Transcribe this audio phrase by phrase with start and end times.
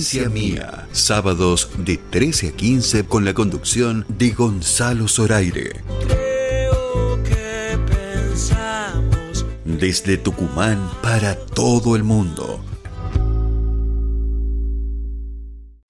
[0.00, 5.82] Provincia Mía, sábados de 13 a 15 con la conducción de Gonzalo Zoraire.
[9.66, 12.64] Desde Tucumán para todo el mundo.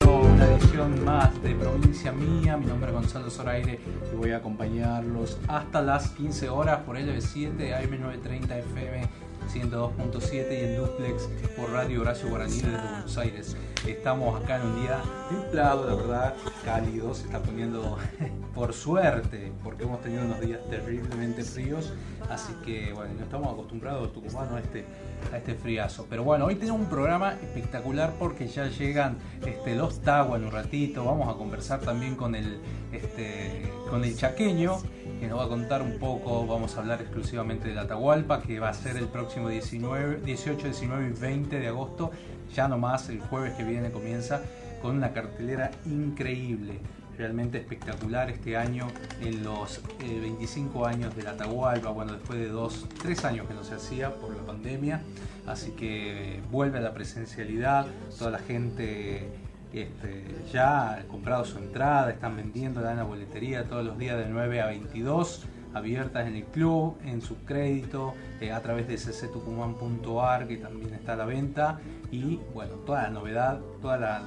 [0.04, 3.78] Una edición más de Provincia Mía, mi nombre es Gonzalo Zoraire
[4.12, 10.76] y voy a acompañarlos hasta las 15 horas por LB7 AM930 FM 102.7 y en
[10.76, 13.56] duplex por Radio Horacio Guaraní desde Buenos Aires.
[13.84, 17.98] Estamos acá en un día templado, la verdad, cálido, se está poniendo
[18.54, 21.92] por suerte, porque hemos tenido unos días terriblemente fríos,
[22.28, 24.84] así que bueno, no estamos acostumbrados tucumanos a este,
[25.32, 26.06] a este friazo.
[26.08, 30.52] Pero bueno, hoy tenemos un programa espectacular porque ya llegan este, los Tagua en un
[30.52, 32.60] ratito, vamos a conversar también con el,
[32.92, 34.78] este, con el chaqueño
[35.20, 38.58] que nos va a contar un poco, vamos a hablar exclusivamente de la Atahualpa, que
[38.58, 42.10] va a ser el próximo 19, 18, 19 y 20 de agosto,
[42.54, 44.40] ya nomás el jueves que viene comienza
[44.80, 46.78] con una cartelera increíble,
[47.18, 48.88] realmente espectacular este año
[49.20, 53.52] en los 25 eh, años de la Atahualpa, bueno, después de dos, tres años que
[53.52, 55.02] no se hacía por la pandemia,
[55.46, 57.86] así que vuelve a la presencialidad,
[58.18, 59.28] toda la gente
[59.72, 64.60] este, ya comprado su entrada, están vendiendo en la boletería todos los días de 9
[64.60, 70.56] a 22, abiertas en el club, en su crédito, eh, a través de cctucumán.ar que
[70.56, 71.78] también está a la venta
[72.10, 74.22] y bueno, toda la novedad, todas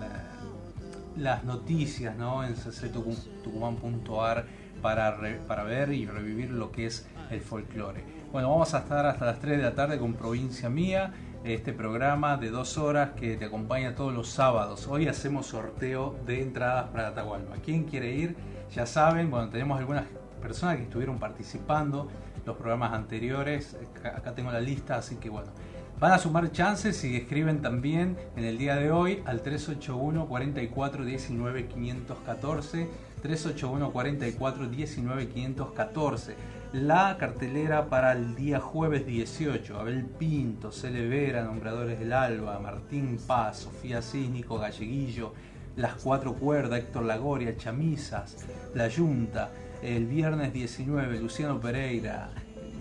[1.17, 2.45] las noticias ¿no?
[2.45, 4.45] en cctucumán.ar
[4.81, 8.03] para, para ver y revivir lo que es el folclore.
[8.31, 11.13] Bueno, vamos a estar hasta las 3 de la tarde con Provincia Mía
[11.43, 14.87] este programa de dos horas que te acompaña todos los sábados.
[14.87, 17.57] Hoy hacemos sorteo de entradas para Atahualpa.
[17.63, 18.35] ¿Quién quiere ir?
[18.73, 20.05] Ya saben, bueno, tenemos algunas
[20.41, 22.07] personas que estuvieron participando
[22.45, 23.75] los programas anteriores.
[24.03, 25.51] Acá tengo la lista, así que bueno.
[25.99, 31.05] Van a sumar chances y escriben también en el día de hoy al 381 44
[31.05, 32.89] 19 514
[33.21, 36.35] 381 44 19 514
[36.73, 39.79] la cartelera para el día jueves 18.
[39.79, 45.33] Abel Pinto, Cele Vera, Nombradores del Alba, Martín Paz, Sofía Cínico, Galleguillo,
[45.75, 49.51] Las Cuatro Cuerdas, Héctor Lagoria, Chamisas, La Yunta.
[49.83, 52.31] El viernes 19, Luciano Pereira,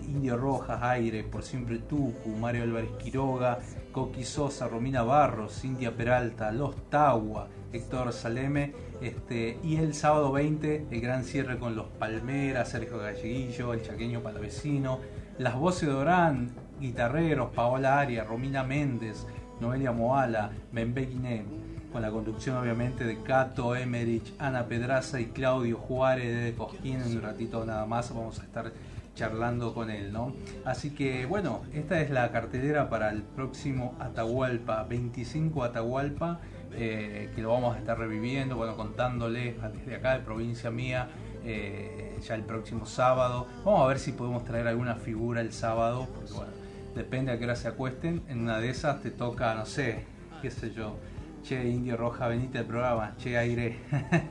[0.07, 3.59] Indio Rojas, Aire, Por Siempre Tucu, Mario Álvarez Quiroga,
[3.91, 10.85] Coqui Sosa, Romina Barros, Cintia Peralta, Los Tagua, Héctor Saleme este, y el sábado 20,
[10.89, 14.99] el gran cierre con los Palmeras, Sergio Galleguillo, el Chaqueño Palavecino,
[15.37, 19.25] las voces de Orán, guitarreros, Paola Aria, Romina Méndez,
[19.59, 21.45] Noelia Moala, Guinem,
[21.91, 27.01] con la conducción obviamente de Cato Emerich, Ana Pedraza y Claudio Juárez de Cosquín.
[27.01, 28.71] En un ratito nada más vamos a estar
[29.15, 30.33] charlando con él, ¿no?
[30.65, 36.39] Así que bueno, esta es la cartelera para el próximo Atahualpa, 25 Atahualpa
[36.75, 41.09] eh, que lo vamos a estar reviviendo, bueno, contándoles desde acá de provincia mía,
[41.45, 43.47] eh, ya el próximo sábado.
[43.63, 46.51] Vamos a ver si podemos traer alguna figura el sábado, porque bueno,
[46.95, 48.23] depende a qué hora se acuesten.
[48.27, 50.05] En una de esas te toca, no sé,
[50.41, 50.97] qué sé yo,
[51.43, 53.77] che, Indio Roja, venite al programa, che, aire.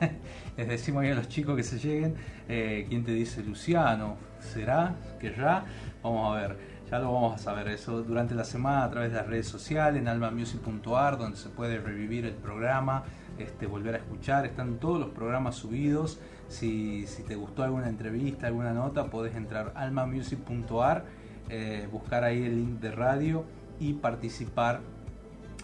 [0.57, 2.15] Les decimos a los chicos que se lleguen,
[2.49, 4.17] eh, ¿quién te dice Luciano?
[4.39, 4.95] ¿Será?
[5.19, 5.65] que ya
[6.01, 6.72] Vamos a ver.
[6.99, 10.07] Lo vamos a saber eso durante la semana a través de las redes sociales, en
[10.07, 13.03] almamusic.ar, donde se puede revivir el programa,
[13.39, 14.45] este, volver a escuchar.
[14.45, 16.19] Están todos los programas subidos.
[16.49, 21.05] Si, te gustó alguna entrevista, alguna nota, podés entrar almamusic.ar,
[21.49, 23.43] eh, buscar ahí el link de radio
[23.79, 24.81] y participar.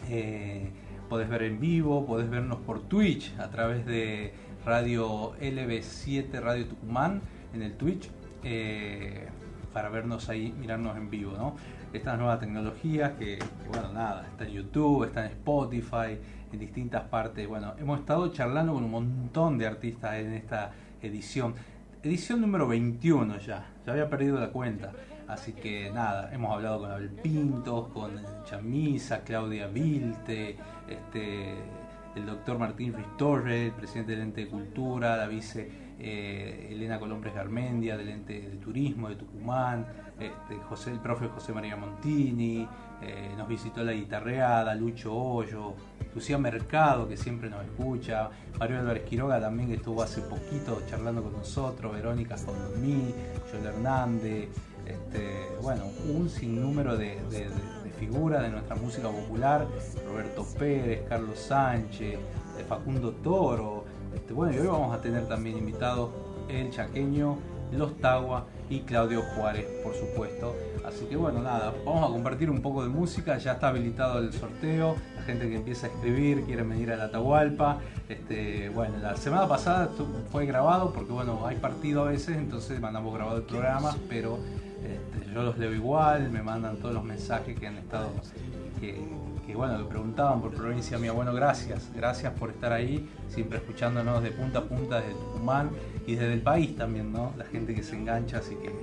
[0.09, 0.71] Eh,
[1.09, 4.33] podés ver en vivo, podés vernos por Twitch a través de
[4.65, 7.21] Radio LB7 Radio Tucumán
[7.53, 8.09] en el Twitch.
[8.43, 9.27] Eh,
[9.69, 11.55] para vernos ahí, mirarnos en vivo, ¿no?
[11.93, 16.19] Estas nuevas tecnologías que, bueno, nada, está en YouTube, está en Spotify,
[16.51, 17.47] en distintas partes.
[17.47, 20.71] Bueno, hemos estado charlando con un montón de artistas en esta
[21.01, 21.55] edición.
[22.03, 24.91] Edición número 21 ya, ya había perdido la cuenta.
[25.27, 28.11] Así que nada, hemos hablado con Abel Pintos, con
[28.45, 30.57] Chamisa, Claudia Vilte,
[30.87, 31.53] este,
[32.15, 37.33] el doctor Martín Ristorre, el presidente del ente de cultura, la vice eh, Elena Colombres
[37.33, 39.85] Garmendia del ente de turismo de Tucumán,
[40.19, 42.67] este, José, el profe José María Montini,
[43.01, 45.73] eh, nos visitó la guitarreada, Lucho Hoyo,
[46.13, 51.23] Lucía Mercado que siempre nos escucha, Mario Álvarez Quiroga también que estuvo hace poquito charlando
[51.23, 53.13] con nosotros, Verónica Condomí,
[53.51, 54.49] Joel Hernández,
[54.85, 57.19] este, bueno, un sinnúmero de,
[57.99, 59.67] figuras de nuestra música popular,
[60.05, 62.17] Roberto Pérez, Carlos Sánchez,
[62.67, 63.78] Facundo Toro,
[64.13, 66.11] este, bueno, y hoy vamos a tener también invitados
[66.47, 67.37] el chaqueño,
[67.71, 70.55] los Tagua y Claudio Juárez, por supuesto.
[70.85, 74.33] Así que bueno, nada, vamos a compartir un poco de música, ya está habilitado el
[74.33, 77.79] sorteo, la gente que empieza a escribir, quiere venir a la Atahualpa.
[78.07, 79.89] Este, bueno, la semana pasada
[80.31, 84.39] fue grabado porque bueno, hay partido a veces, entonces mandamos grabado el programa, pero
[84.83, 88.09] este, yo los leo igual, me mandan todos los mensajes que han estado,
[89.53, 91.11] bueno, que preguntaban por provincia mía.
[91.11, 95.69] Bueno, gracias, gracias por estar ahí, siempre escuchándonos de punta a punta desde Tucumán
[96.05, 97.33] y desde el país también, ¿no?
[97.37, 98.73] La gente que se engancha, así que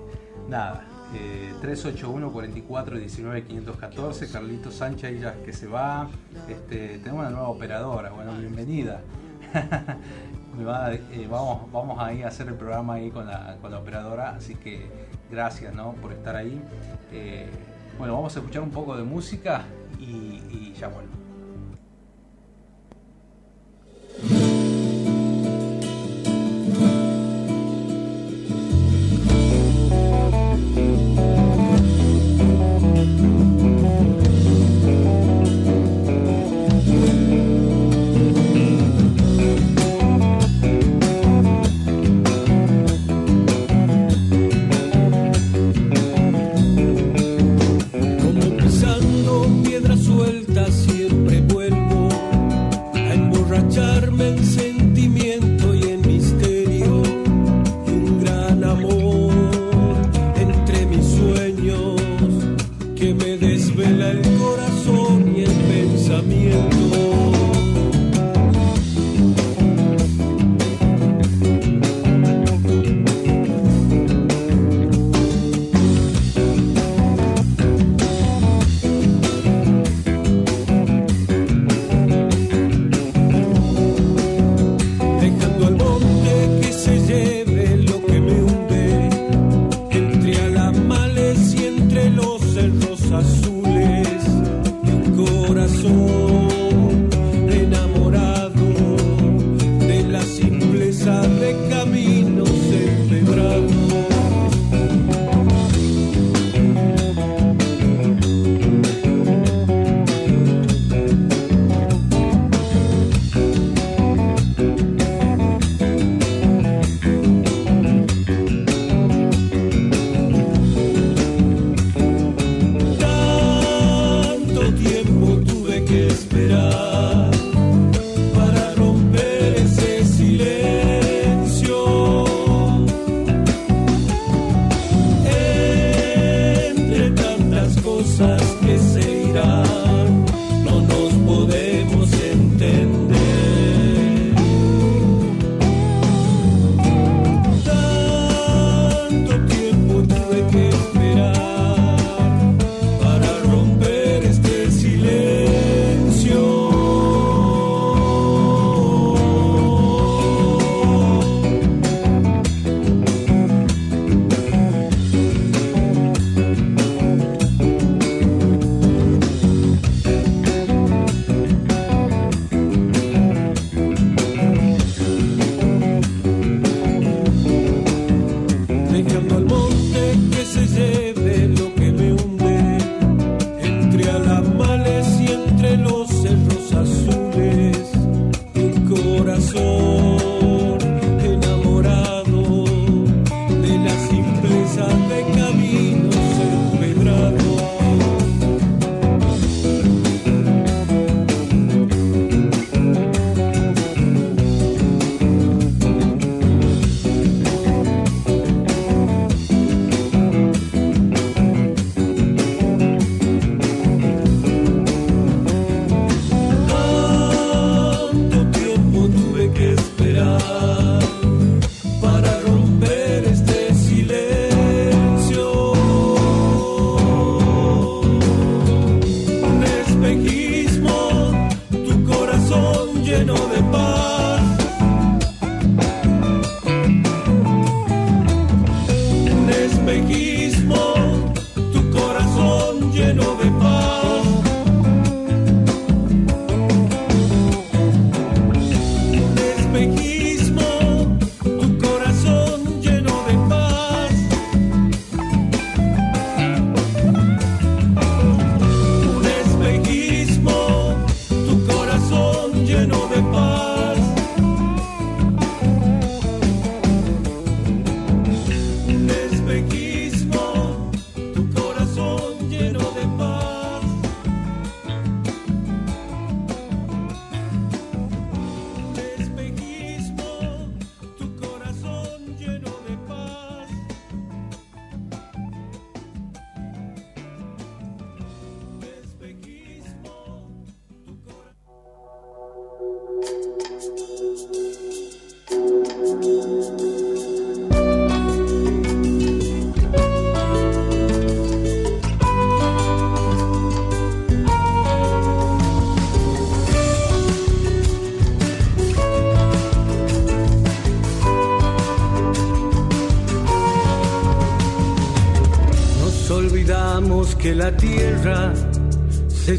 [0.49, 0.87] nada.
[1.13, 6.09] 381 44 19 514 Carlito Sánchez ya que se va
[6.49, 9.03] este, tenemos una nueva operadora bueno bienvenida
[9.55, 14.57] eh, vamos vamos ahí a hacer el programa ahí con la, con la operadora así
[14.57, 14.91] que
[15.31, 15.93] gracias ¿no?
[15.93, 16.61] por estar ahí
[17.13, 17.49] eh,
[17.99, 19.65] bueno vamos a escuchar un poco de música
[19.99, 21.16] y, ya vuelvo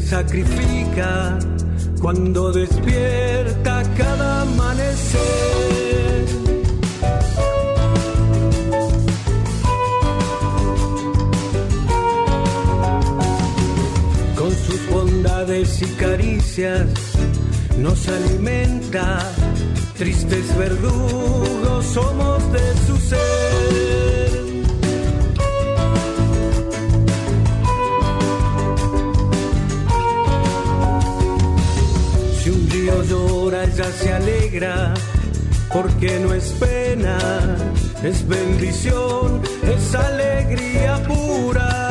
[0.08, 1.38] sacrifica
[2.00, 6.24] cuando despierta cada amanecer.
[14.34, 16.88] Con sus bondades y caricias
[17.76, 19.18] nos alimenta,
[19.98, 24.07] tristes verdugos somos de su ser.
[33.92, 34.94] se alegra
[35.72, 37.18] porque no es pena,
[38.02, 41.87] es bendición, es alegría pura.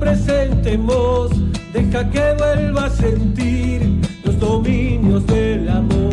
[0.00, 1.30] hoy
[1.72, 6.03] deja que vuelva a sentir los dominios del amor.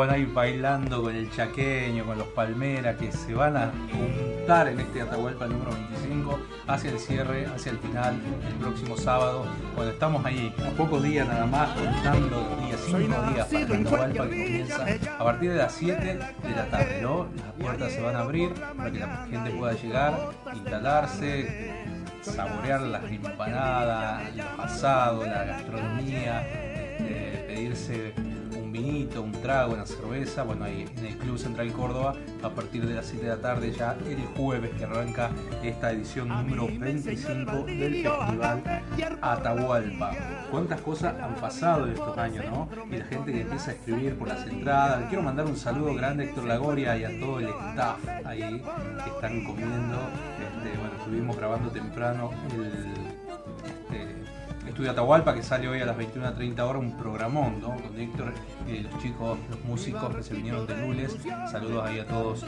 [0.00, 4.68] Minutos, bueno, ahí bailando con el chaqueño, con los palmeras que se van a juntar
[4.68, 9.46] en este Atahualpa número 25 hacia el cierre, hacia el final, el próximo sábado.
[9.76, 13.86] Bueno, estamos ahí a pocos días nada más, contando los días, cinco días para el
[13.86, 14.86] Atahualpa que comienza
[15.18, 17.26] a partir de las 7 de la tarde, ¿no?
[17.36, 21.72] Las puertas se van a abrir para que la gente pueda llegar, instalarse,
[22.22, 28.14] saborear las empanadas, el asado, la gastronomía, este, pedirse
[29.20, 33.06] un trago, una cerveza, bueno, ahí en el Club Central Córdoba, a partir de las
[33.06, 35.30] 7 de la tarde, ya el jueves que arranca
[35.62, 38.62] esta edición número 25 del Festival
[39.20, 40.12] Atahualpa.
[40.50, 42.68] ¿Cuántas cosas han pasado en estos años, no?
[42.90, 45.08] Y la gente que empieza a escribir por las entradas.
[45.08, 48.62] Quiero mandar un saludo grande a Héctor Lagoria y a todo el staff ahí
[49.04, 49.96] que están comiendo.
[50.38, 53.09] Este, bueno, estuvimos grabando temprano el
[54.80, 57.76] Estudio Atahualpa que sale hoy a las 21.30 horas, un programón, ¿no?
[57.76, 58.32] Con Héctor,
[58.66, 61.18] eh, los chicos, los músicos que se vinieron de Lules.
[61.52, 62.46] Saludos ahí a todos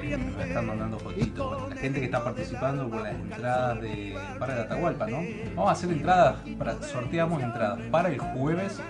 [0.00, 1.68] este, están mandando fotitos.
[1.68, 5.18] La gente que está participando por las entradas de, para el Atahualpa, ¿no?
[5.56, 8.80] Vamos a hacer entradas, para, sorteamos entradas para el jueves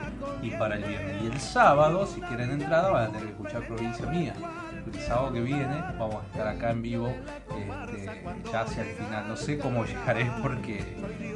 [0.42, 1.22] y para el viernes.
[1.22, 4.34] Y el sábado, si quieren entrada, van a tener que escuchar Provincia Mía
[4.94, 8.10] el sábado que viene vamos a estar acá en vivo este,
[8.50, 9.28] ya hacia el final.
[9.28, 10.78] No sé cómo llegaré porque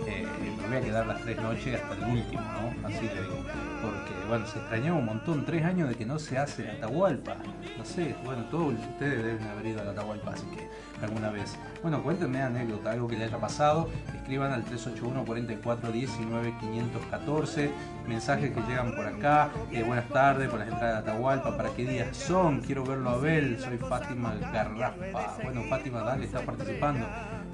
[0.07, 0.27] eh,
[0.73, 2.89] voy a quedar las tres noches hasta el último, ¿no?
[2.89, 3.72] Así le digo.
[3.83, 7.37] Porque, bueno, se extrañó un montón, tres años de que no se hace la Atahualpa.
[7.77, 10.68] No sé, bueno, todos ustedes deben haber ido a la Atahualpa, así que
[11.05, 11.57] alguna vez.
[11.83, 13.90] Bueno, cuéntenme anécdota, algo que le haya pasado.
[14.14, 17.71] Escriban al 381 44 19 514.
[18.07, 19.51] Mensajes que llegan por acá.
[19.73, 21.57] Eh, buenas tardes, por las entradas de Atahualpa.
[21.57, 22.61] ¿Para qué días son?
[22.61, 23.59] Quiero verlo a Abel.
[23.61, 25.42] Soy Fátima Garrafa.
[25.42, 27.05] Bueno, Fátima, dale, está participando.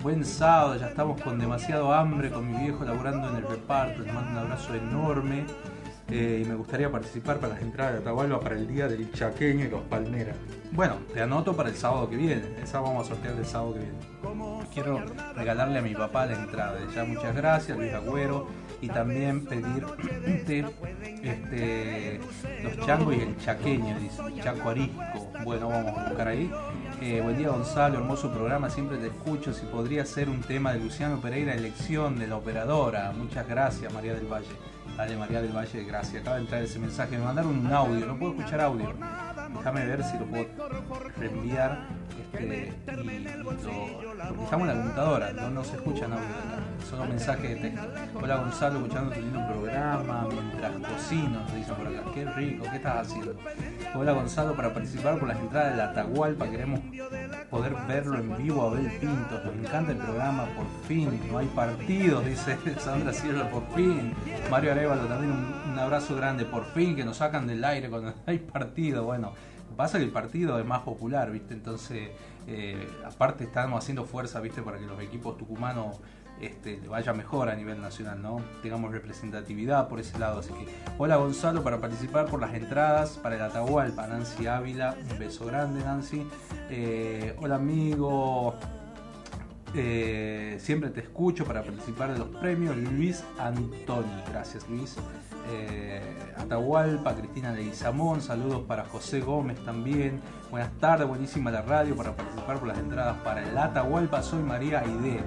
[0.03, 4.03] Buen sábado, ya estamos con demasiado hambre, con mi viejo laburando en el reparto.
[4.03, 5.45] Les mando un abrazo enorme.
[6.11, 9.67] Eh, y me gustaría participar para las entradas de Atahualpa para el día del chaqueño
[9.67, 10.37] y los palmeras.
[10.73, 12.43] Bueno, te anoto para el sábado que viene.
[12.65, 13.99] Sábado vamos a sortear el sábado que viene.
[14.73, 15.03] Quiero
[15.35, 16.79] regalarle a mi papá la entrada.
[16.95, 18.47] Ya muchas gracias, Luis Agüero.
[18.81, 20.65] Y también pedirte
[21.23, 22.21] este,
[22.63, 25.33] los changos y el chaqueño, dice, Chaco Arisco.
[25.45, 26.51] Bueno, vamos a buscar ahí.
[27.03, 29.53] Eh, buen día Gonzalo, hermoso programa, siempre te escucho.
[29.53, 33.13] Si podría ser un tema de Luciano Pereira, elección de la operadora.
[33.13, 34.47] Muchas gracias, María del Valle.
[34.99, 36.23] Dale, María del Valle, gracias.
[36.23, 37.17] Acaba de entrar ese mensaje.
[37.17, 38.93] Me mandaron un audio, no puedo escuchar audio.
[39.57, 40.45] Déjame ver si lo puedo
[41.17, 41.87] reenviar.
[42.33, 42.73] Este,
[44.39, 46.59] y estamos en la computadora, no, no se escuchan audio acá.
[46.89, 47.89] Solo mensajes de texto.
[48.15, 52.03] Hola Gonzalo, escuchando tu lindo programa mientras cocino, nos dicen por acá.
[52.15, 53.35] Qué rico, ¿qué estás haciendo?
[53.95, 56.81] Hola Gonzalo, para participar por las entradas de la Atahualpa queremos
[57.51, 59.41] poder verlo en vivo a Abel Pinto.
[59.45, 61.21] Nos encanta el programa, por fin.
[61.31, 64.13] No hay partidos, dice Sandra Sierra, por fin.
[64.51, 68.39] Mario Arevalo también un abrazo grande, por fin que nos sacan del aire cuando hay
[68.39, 69.05] partido.
[69.05, 69.33] Bueno,
[69.79, 71.55] pasa que el partido es más popular, ¿viste?
[71.55, 72.11] Entonces,
[72.49, 74.61] eh, aparte estamos haciendo fuerza, ¿viste?
[74.61, 76.01] Para que los equipos tucumanos
[76.41, 78.43] este, vaya mejor a nivel nacional, ¿no?
[78.61, 80.41] Tengamos representatividad por ese lado.
[80.41, 80.67] Así que,
[80.99, 85.85] hola Gonzalo, para participar por las entradas para el Atahualpa, Nancy Ávila, un beso grande
[85.85, 86.27] Nancy.
[86.71, 88.57] Eh, hola amigo,
[89.77, 92.77] eh, siempre te escucho para participar de los premios.
[92.77, 94.97] Luis Antoni, gracias Luis.
[95.51, 96.01] Eh,
[96.37, 100.21] Atahualpa, Cristina Leguizamón, saludos para José Gómez también.
[100.51, 104.23] Buenas tardes, buenísima la radio para participar por las entradas para el Atahualpa.
[104.23, 105.23] Soy María Aideres.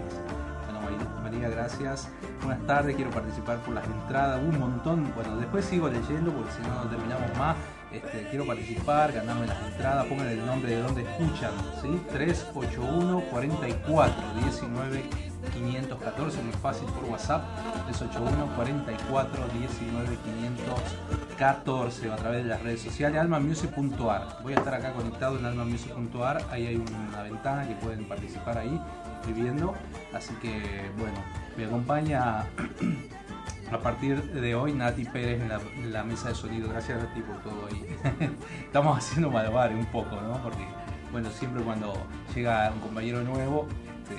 [0.66, 2.10] Bueno, María, gracias.
[2.44, 4.40] Buenas tardes, quiero participar por las entradas.
[4.42, 7.56] Un montón, bueno, después sigo leyendo porque si no, no terminamos más.
[7.92, 12.02] Este, quiero participar, ganarme las entradas, pongan el nombre de donde escuchan, ¿sí?
[12.12, 17.44] 381 44 19 514, muy fácil por WhatsApp,
[17.86, 20.18] 381 44 19
[21.38, 24.40] 514 o a través de las redes sociales, almamusic.ar.
[24.44, 28.80] Voy a estar acá conectado en almamusic.ar, ahí hay una ventana que pueden participar ahí
[29.20, 29.74] escribiendo,
[30.14, 31.18] así que bueno,
[31.58, 32.46] me acompaña
[33.72, 36.70] a partir de hoy Nati Pérez en la, mesa de sonido.
[36.70, 37.86] Gracias Nati por todo ahí.
[38.66, 40.42] Estamos haciendo malabares un poco, ¿no?
[40.44, 40.66] Porque,
[41.12, 41.94] bueno, siempre cuando
[42.36, 43.68] llega un compañero nuevo,
[44.04, 44.16] este,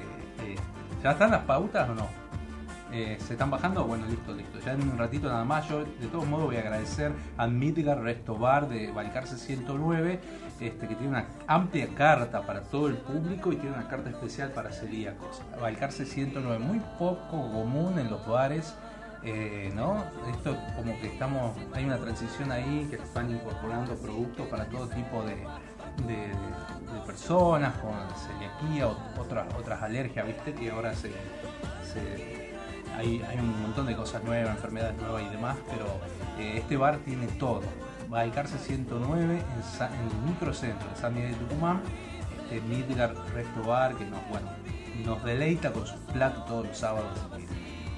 [0.52, 0.56] eh,
[1.02, 2.08] ¿ya están las pautas o no?
[2.92, 3.84] Eh, ¿Se están bajando?
[3.84, 4.58] Bueno, listo, listo.
[4.60, 5.66] Ya en un ratito nada más.
[5.68, 10.20] Yo de todos modos voy a agradecer a Midgar Resto Bar de Balcarce 109,
[10.60, 14.50] este, que tiene una amplia carta para todo el público y tiene una carta especial
[14.50, 15.40] para celíacos.
[15.58, 18.74] Balcarce 109, muy poco común en los bares
[19.24, 20.04] eh, ¿no?
[20.28, 25.22] Esto como que estamos, hay una transición ahí que están incorporando productos para todo tipo
[25.22, 25.36] de,
[27.00, 30.54] personas con celiaquía otras, otras alergias, ¿viste?
[30.54, 31.12] Que ahora se,
[32.96, 35.86] hay, un montón de cosas nuevas, enfermedades nuevas y demás, pero
[36.38, 37.62] eh, este bar tiene todo.
[38.12, 41.80] Va a Cárcel 109 en, el microcentro de San Miguel de Tucumán,
[42.42, 44.48] este Midgar Resto Bar que nos, bueno,
[45.04, 47.08] nos deleita con sus platos todos los sábados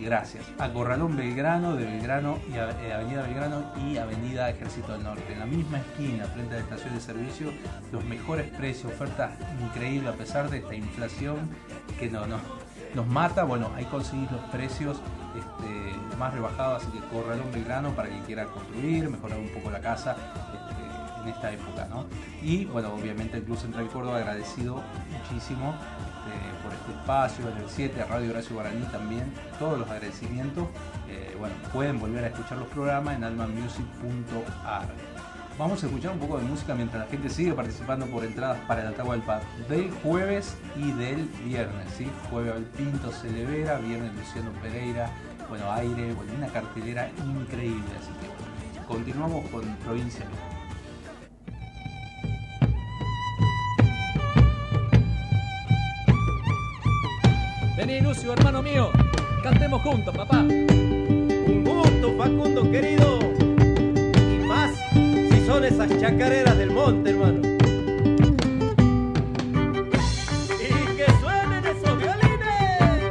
[0.04, 0.44] gracias.
[0.58, 5.32] A Corralón Belgrano, de Belgrano y eh, Avenida Belgrano y Avenida Ejército del Norte.
[5.32, 7.52] En la misma esquina, frente a la estación de servicio,
[7.90, 11.36] los mejores precios, ofertas increíbles a pesar de esta inflación
[11.98, 12.36] que no, no
[12.94, 13.44] nos mata.
[13.44, 15.00] Bueno, ahí conseguís los precios
[15.34, 19.80] este, más rebajados, así que Corralón Belgrano para quien quiera construir, mejorar un poco la
[19.80, 20.16] casa.
[20.52, 20.84] Este,
[21.24, 22.04] en esta época, ¿no?
[22.42, 25.74] Y bueno, obviamente el Club Central Córdoba agradecido muchísimo
[26.64, 30.66] por este espacio, en el 7, Radio Horacio Guaraní también, todos los agradecimientos.
[31.08, 34.88] Eh, bueno, pueden volver a escuchar los programas en almamusic.ar.
[35.56, 38.82] Vamos a escuchar un poco de música mientras la gente sigue participando por entradas para
[38.82, 41.86] el Atahualpa del jueves y del viernes.
[41.96, 42.10] ¿sí?
[42.28, 45.10] Jueves el Pinto Celevera, viernes Luciano Pereira,
[45.48, 47.84] bueno, aire, bueno, una cartelera increíble.
[48.00, 50.26] Así que continuamos con Provincia
[57.86, 58.90] Vení, Lucio, hermano mío.
[59.42, 60.38] Cantemos juntos, papá.
[60.38, 63.18] Un gusto, Facundo querido.
[63.36, 64.70] Y más
[65.30, 67.40] si son esas chacareras del monte, hermano.
[70.60, 73.02] Y que suenen esos violines.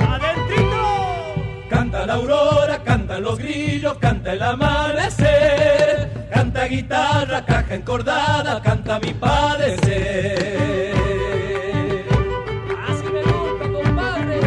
[0.00, 0.84] ¡Adentrito!
[1.70, 4.81] Canta la aurora, cantan los grillos, canta el amanecer
[6.62, 10.94] canta guitarra, caja encordada, canta mi padecer.
[12.88, 14.40] Así me gusta, compadre.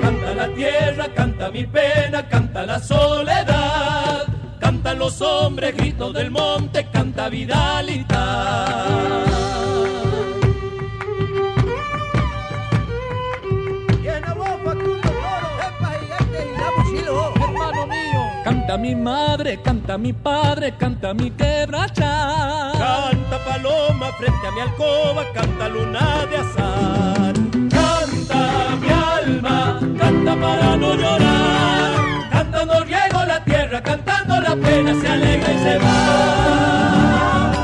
[0.00, 4.26] Canta la tierra, canta mi pena, canta la soledad.
[4.60, 9.35] Cantan los hombres, gritos del monte, canta Vidalita.
[18.66, 22.72] Canta mi madre, canta mi padre, canta mi quebracha.
[22.76, 27.34] Canta paloma frente a mi alcoba, canta luna de azar.
[27.70, 31.92] Canta mi alma, canta para no llorar.
[32.32, 37.55] Cantando riego la tierra, cantando la pena se alegra y se va.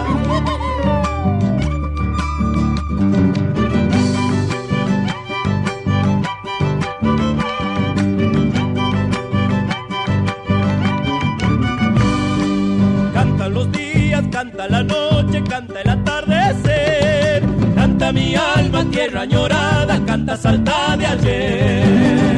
[14.42, 17.44] Canta la noche, canta el atardecer,
[17.76, 22.32] canta mi alma, tierra añorada, canta salta de ayer.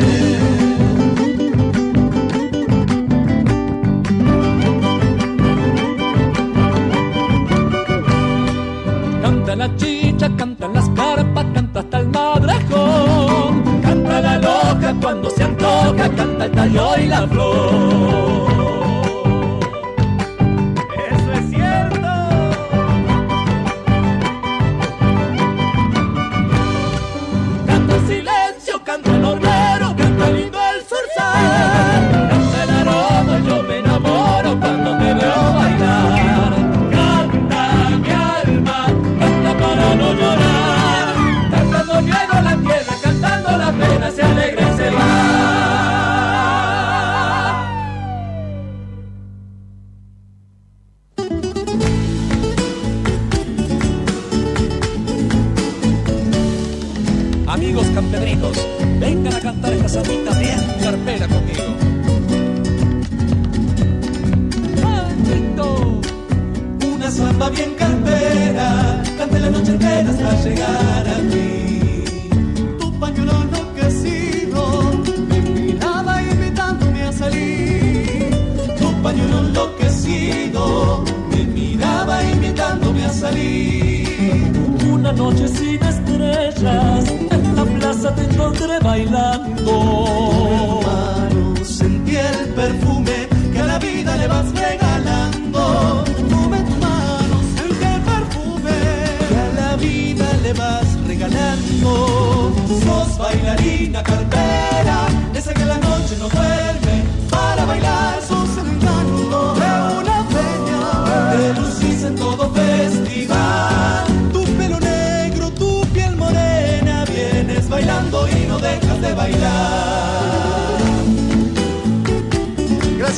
[9.22, 13.80] Canta la chicha, canta las carpas, canta hasta el madrejón.
[13.80, 18.33] Canta la loca cuando se antoja, canta el tallo y la flor.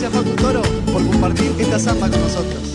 [0.06, 2.65] Gracias Facu Toro por compartir esta samba con nosotros.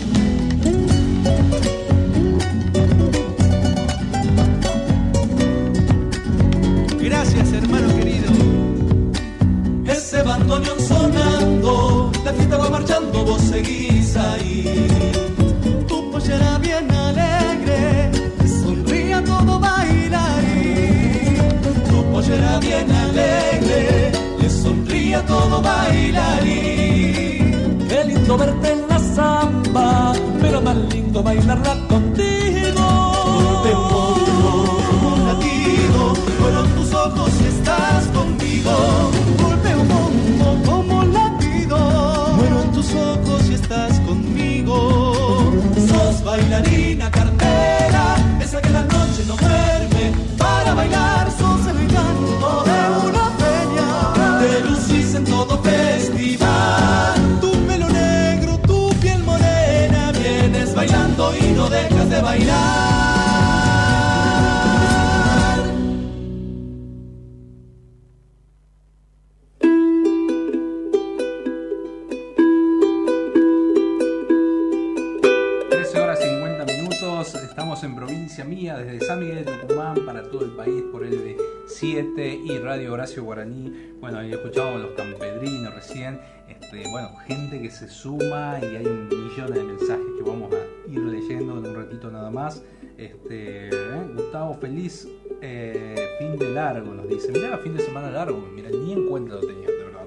[95.40, 97.32] Eh, fin de largo, nos dice.
[97.32, 100.06] Mira, fin de semana largo, mira, ni en cuenta lo tenía, de verdad.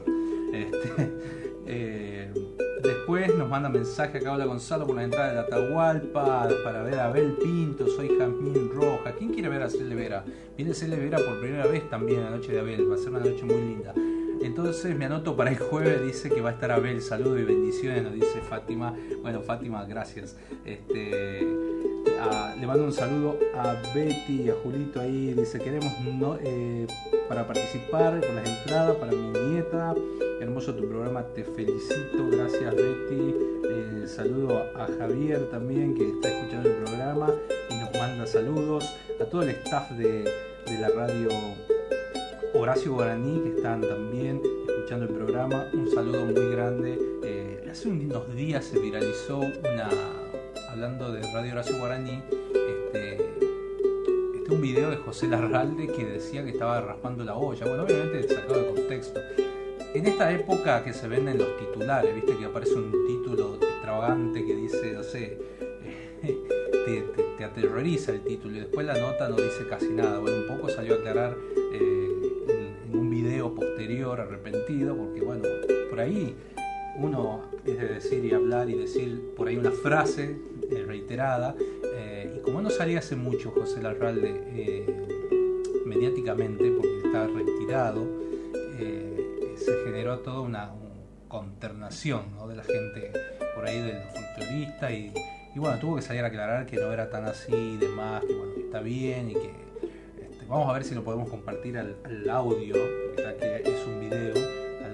[0.54, 1.12] Este,
[1.68, 2.32] eh,
[2.86, 7.06] Después nos manda mensaje acá habla Gonzalo por la entrada de Atahualpa para ver a
[7.06, 9.12] Abel Pinto, soy Jazmín Roja.
[9.18, 10.24] ¿Quién quiere ver a Cele Vera?
[10.56, 13.20] Viene Cele Vera por primera vez también la noche de Abel, va a ser una
[13.20, 13.94] noche muy linda.
[14.42, 18.04] Entonces me anoto para el jueves, dice que va a estar Abel, saludos y bendiciones,
[18.04, 18.94] nos dice Fátima.
[19.24, 20.38] Bueno, Fátima, gracias.
[20.64, 21.48] Este,
[22.60, 26.88] le mando un saludo a Betty y a Julito ahí, dice queremos no, eh,
[27.28, 29.94] para participar con las entradas para mi nieta.
[30.40, 33.36] Hermoso tu programa, te felicito, gracias Betty.
[33.70, 37.34] Eh, saludo a Javier también que está escuchando el programa
[37.70, 38.86] y nos manda saludos.
[39.20, 40.24] A todo el staff de,
[40.66, 41.30] de la radio
[42.54, 45.66] Horacio Guaraní que están también escuchando el programa.
[45.74, 46.98] Un saludo muy grande.
[47.24, 49.90] Eh, hace unos días se viralizó una,
[50.76, 52.22] hablando de Radio Horacio Guaraní,
[52.52, 57.66] este, este, un video de José Larralde que decía que estaba raspando la olla.
[57.66, 59.22] Bueno, obviamente sacado de contexto.
[59.94, 64.54] En esta época que se venden los titulares, viste que aparece un título extravagante que
[64.54, 65.38] dice, no sé,
[66.22, 66.34] te,
[66.86, 70.20] te- te aterroriza el título y después la nota no dice casi nada.
[70.20, 71.38] Bueno, un poco salió a aclarar
[71.72, 72.10] eh,
[72.50, 75.44] en, en un video posterior arrepentido, porque bueno,
[75.90, 76.36] por ahí
[76.98, 80.38] uno es de decir y hablar y decir por ahí una frase
[80.86, 81.56] reiterada,
[81.96, 84.86] eh, y como no salía hace mucho José Larralde eh,
[85.86, 88.06] mediáticamente, porque está retirado,
[88.80, 90.86] eh, se generó toda una un-
[91.28, 92.48] consternación ¿no?
[92.48, 93.12] de la gente
[93.56, 95.12] por ahí de los y,
[95.56, 98.34] y bueno, tuvo que salir a aclarar que no era tan así y demás, que
[98.34, 99.50] bueno, que está bien y que
[100.22, 102.76] este, vamos a ver si lo podemos compartir al, al audio,
[103.16, 104.34] que es un video,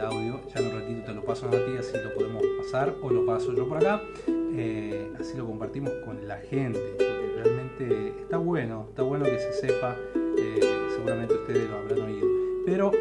[0.02, 2.94] al audio, ya en un ratito te lo paso a ti, así lo podemos pasar
[3.02, 8.14] o lo paso yo por acá, eh, así lo compartimos con la gente, porque realmente
[8.22, 9.96] está bueno, está bueno que se sepa,
[10.38, 10.60] eh,
[10.96, 12.28] seguramente ustedes lo habrán oído,
[12.66, 12.92] pero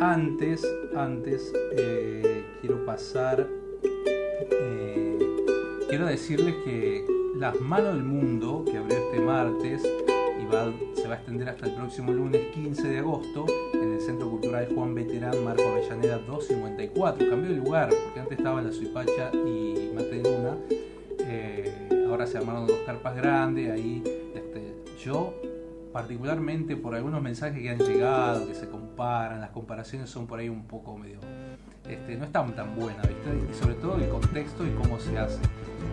[0.00, 3.48] antes, antes eh, quiero pasar,
[5.88, 9.82] quiero decirles que Las Manos del Mundo, que abrió este martes
[10.52, 14.68] se va a extender hasta el próximo lunes 15 de agosto en el Centro Cultural
[14.74, 17.30] Juan Veterán Marco Avellaneda 254.
[17.30, 20.58] Cambió de lugar, porque antes estaba la Suipacha y Mate Luna.
[21.20, 24.02] Eh, ahora se armaron dos carpas grandes, ahí
[24.34, 25.32] este, yo
[25.90, 30.50] particularmente por algunos mensajes que han llegado, que se comparan, las comparaciones son por ahí
[30.50, 31.18] un poco medio...
[31.88, 33.30] Este, no están tan buenas, ¿viste?
[33.50, 35.40] Y sobre todo el contexto y cómo se hace.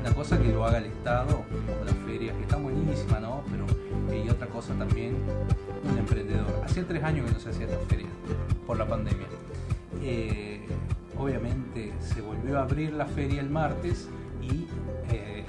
[0.02, 3.44] Una cosa que lo haga el Estado, como las ferias, que están buenísimas, ¿no?
[3.50, 3.66] Pero,
[4.16, 5.16] y otra cosa también,
[5.90, 6.62] un emprendedor.
[6.66, 8.08] Hacía tres años que no se hacía esta feria,
[8.66, 9.28] por la pandemia.
[10.02, 10.62] Eh,
[11.18, 14.08] obviamente se volvió a abrir la feria el martes
[14.42, 14.68] y
[15.14, 15.44] eh,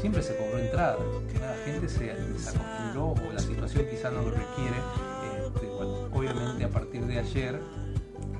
[0.00, 0.96] siempre se cobró entrada.
[1.40, 4.76] La gente se desacostumbró o la situación quizá no lo requiere.
[5.46, 5.68] Este,
[6.12, 7.60] obviamente a partir de ayer,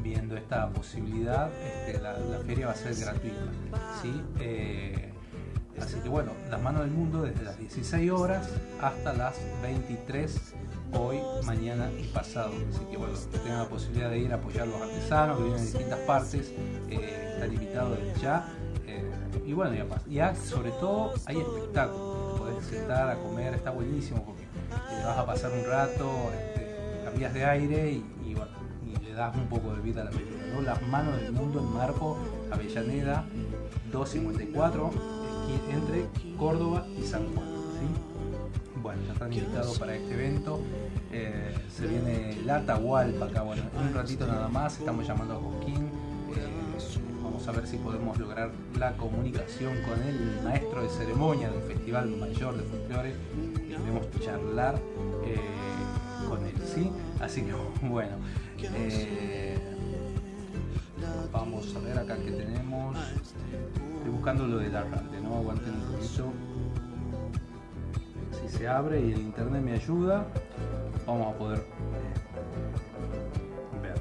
[0.02, 3.52] viendo esta posibilidad, este, la, la feria va a ser gratuita.
[4.02, 4.22] ¿sí?
[4.40, 5.14] Eh,
[5.81, 8.49] así que bueno, las manos del mundo desde las 16 horas
[8.81, 10.55] hasta las 23
[10.93, 12.53] hoy, mañana y pasado.
[12.70, 15.43] Así que bueno, que tengan la posibilidad de ir a apoyar a los artesanos que
[15.45, 16.53] vienen de distintas partes,
[16.91, 18.49] eh, están invitados desde ya.
[18.87, 19.03] Eh,
[19.47, 22.39] y bueno, y apa- y ah, sobre todo hay espectáculos.
[22.39, 27.33] Podés sentar a comer, está buenísimo porque te vas a pasar un rato, este, cambias
[27.35, 28.53] de aire y, bueno,
[28.87, 30.43] y le das un poco de vida a la película.
[30.62, 32.16] Las manos del mundo en Marco,
[32.53, 33.25] Avellaneda,
[33.91, 34.91] 254,
[35.70, 36.07] entre
[36.38, 37.47] Córdoba y San Juan.
[37.47, 38.80] ¿sí?
[38.82, 40.61] Bueno, ya están invitados para este evento.
[41.12, 45.40] Eh, se viene la Atahualpa acá, bueno, en un ratito nada más, estamos llamando a
[45.40, 45.90] Cosquín.
[46.36, 46.64] Eh,
[47.22, 52.09] vamos a ver si podemos lograr la comunicación con el maestro de ceremonia del Festival
[52.11, 53.14] Mayor de Folclore
[53.84, 54.74] queremos charlar
[55.24, 55.38] eh,
[56.28, 56.90] con él, ¿sí?
[57.20, 57.53] Así que
[57.86, 58.16] bueno.
[61.32, 62.97] vamos a ver acá que tenemos.
[64.05, 65.36] Estoy buscando lo del arrante, ¿no?
[65.36, 66.30] Aguanten un poquito
[68.38, 70.26] si se abre y el internet me ayuda,
[71.07, 71.62] vamos a poder eh,
[73.80, 73.94] ver.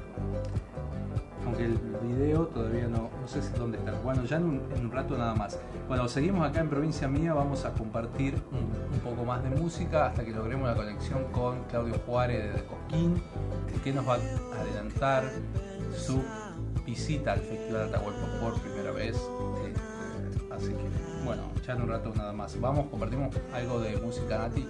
[1.46, 3.92] Aunque el video todavía no, no sé dónde está.
[4.02, 5.58] Bueno, ya en un, rato nada más.
[5.88, 10.22] Bueno, seguimos acá en provincia mía, vamos a compartir un, poco más de música hasta
[10.22, 13.22] que logremos la conexión con Claudio Juárez de Cosquín,
[13.82, 15.24] que nos va a adelantar
[15.96, 16.22] su
[16.84, 19.16] visita al Festival Atahualpa por primera vez.
[20.54, 22.58] Así que, bueno, ya en un rato nada más.
[22.60, 24.66] Vamos, compartimos algo de música Nati.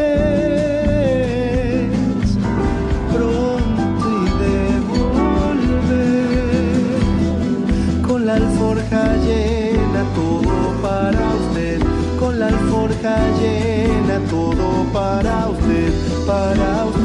[3.12, 4.58] pronto y de
[8.08, 11.80] con la alforja llena todo para usted,
[12.20, 15.92] con la alforja llena todo para usted,
[16.26, 17.03] para usted.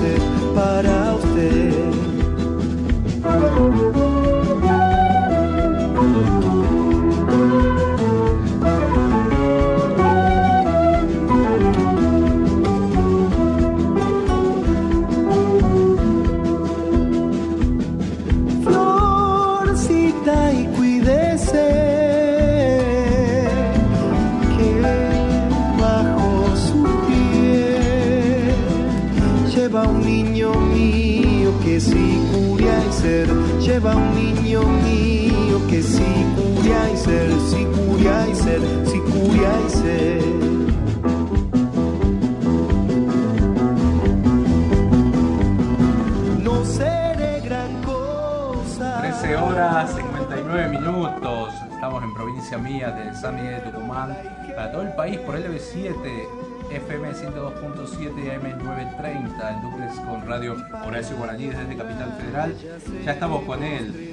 [46.43, 51.55] No seré gran cosa 13 horas 59 minutos.
[51.71, 54.17] Estamos en provincia mía de San Miguel de Tucumán.
[54.57, 56.27] Para todo el país por LB7,
[56.71, 62.55] FM 102.7 y AM 930 en duplex con Radio Horacio Guaraní desde Capital Federal.
[63.05, 64.08] Ya estamos con él.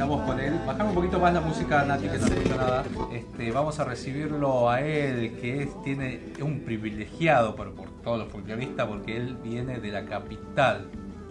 [0.00, 0.58] Estamos con él.
[0.66, 2.84] Bajame un poquito más la música, Nati, que no escucho nada.
[3.12, 8.20] Este, vamos a recibirlo a él, que es, tiene es un privilegiado por, por todos
[8.20, 10.86] los folcloristas, porque él viene de la capital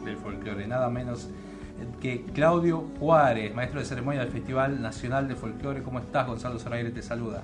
[0.05, 1.31] del folclore, nada menos
[1.99, 5.81] que Claudio Juárez, maestro de ceremonia del Festival Nacional de Folclore.
[5.81, 6.27] ¿Cómo estás?
[6.27, 7.41] Gonzalo Zoraire te saluda.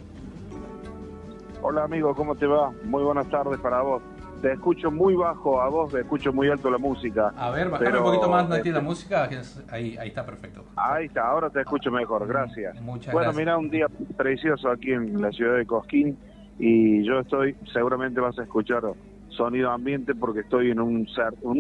[1.64, 2.72] Hola amigo, ¿cómo te va?
[2.84, 4.04] Muy buenas tardes para vos.
[4.42, 7.34] Te escucho muy bajo a vos, te escucho muy alto la música.
[7.36, 9.30] A ver, bajame Pero, un poquito más, Nati, la este, música.
[9.30, 10.66] que es- Ahí, ahí está perfecto.
[10.76, 12.80] Ahí está, ahora te escucho mejor, gracias.
[12.82, 13.36] Muchas bueno, gracias.
[13.36, 16.18] mira, un día precioso aquí en la ciudad de Cosquín
[16.60, 18.84] y yo estoy, seguramente vas a escuchar
[19.30, 21.08] sonido ambiente porque estoy en un,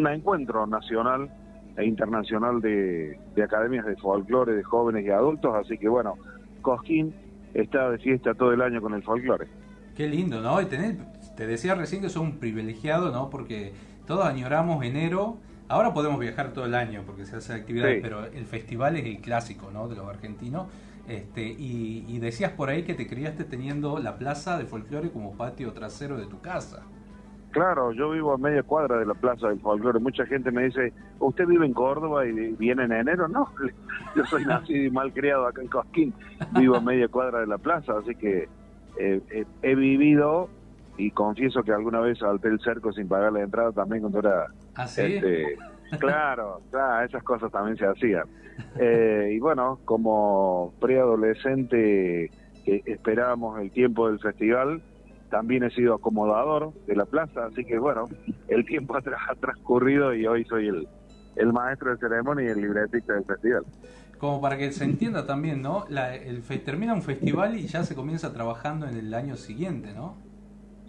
[0.07, 1.29] encuentro nacional
[1.75, 6.15] e internacional de, de academias de folclore de jóvenes y adultos, así que bueno,
[6.61, 7.13] Cosquín
[7.53, 9.47] está de fiesta todo el año con el folclore.
[9.95, 10.61] Qué lindo, ¿no?
[10.61, 10.97] Y tenés-
[11.35, 13.29] te decía recién que sos un privilegiado, ¿no?
[13.29, 13.73] Porque
[14.07, 15.37] todos añoramos enero.
[15.67, 18.01] Ahora podemos viajar todo el año porque se hacen actividades, Sí.
[18.01, 19.87] pero el festival es el clásico, ¿no?
[19.87, 20.67] De los argentinos.
[21.07, 25.33] Este, y, y decías por ahí que te criaste teniendo la plaza de folclore como
[25.37, 26.83] patio trasero de tu casa.
[27.51, 29.97] Claro, yo vivo a media cuadra de la Plaza del Folclore.
[29.99, 33.29] Mucha gente me dice, ¿usted vive en Córdoba y viene en enero?
[33.29, 33.47] No,
[34.15, 36.13] yo soy nacido y mal criado acá en Cosquín.
[36.51, 38.49] Vivo a media cuadra de la plaza, así que
[38.99, 40.49] eh, eh, he vivido
[40.97, 44.45] y confieso que alguna vez salté el cerco sin pagar la entrada también cuando era...
[44.75, 45.01] ¿Ah, sí?
[45.01, 45.55] este,
[45.99, 48.23] claro, claro, esas cosas también se hacían.
[48.79, 52.31] Eh, y bueno, como preadolescente
[52.63, 54.81] que esperábamos el tiempo del festival,
[55.29, 58.07] también he sido acomodador de la plaza, así que bueno,
[58.47, 60.87] el tiempo ha, tra- ha transcurrido y hoy soy el,
[61.35, 63.63] el maestro de ceremonia y el libretista del festival.
[64.17, 65.85] Como para que se entienda también, ¿no?
[65.89, 69.93] La- el fe- termina un festival y ya se comienza trabajando en el año siguiente,
[69.93, 70.15] ¿no?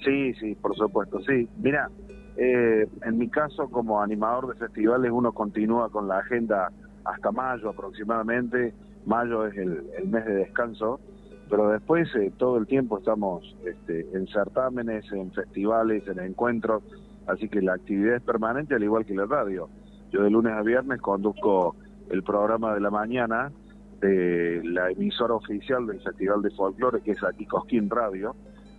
[0.05, 1.49] Sí, sí, por supuesto, sí.
[1.59, 1.90] Mira,
[2.36, 6.70] eh, en mi caso como animador de festivales uno continúa con la agenda
[7.05, 8.74] hasta mayo aproximadamente.
[9.07, 11.01] Mayo es el, mes de descanso,
[11.49, 16.82] pero después eh, todo el tiempo estamos este, en certámenes, en festivales, en encuentros,
[17.26, 19.68] así que la actividad es permanente al igual que la radio.
[20.11, 21.76] Yo de lunes a viernes conduzco
[22.11, 23.53] el programa de la mañana
[24.01, 28.34] de la emisora oficial del Festival de Folclore, que es aquí Cosquín Radio.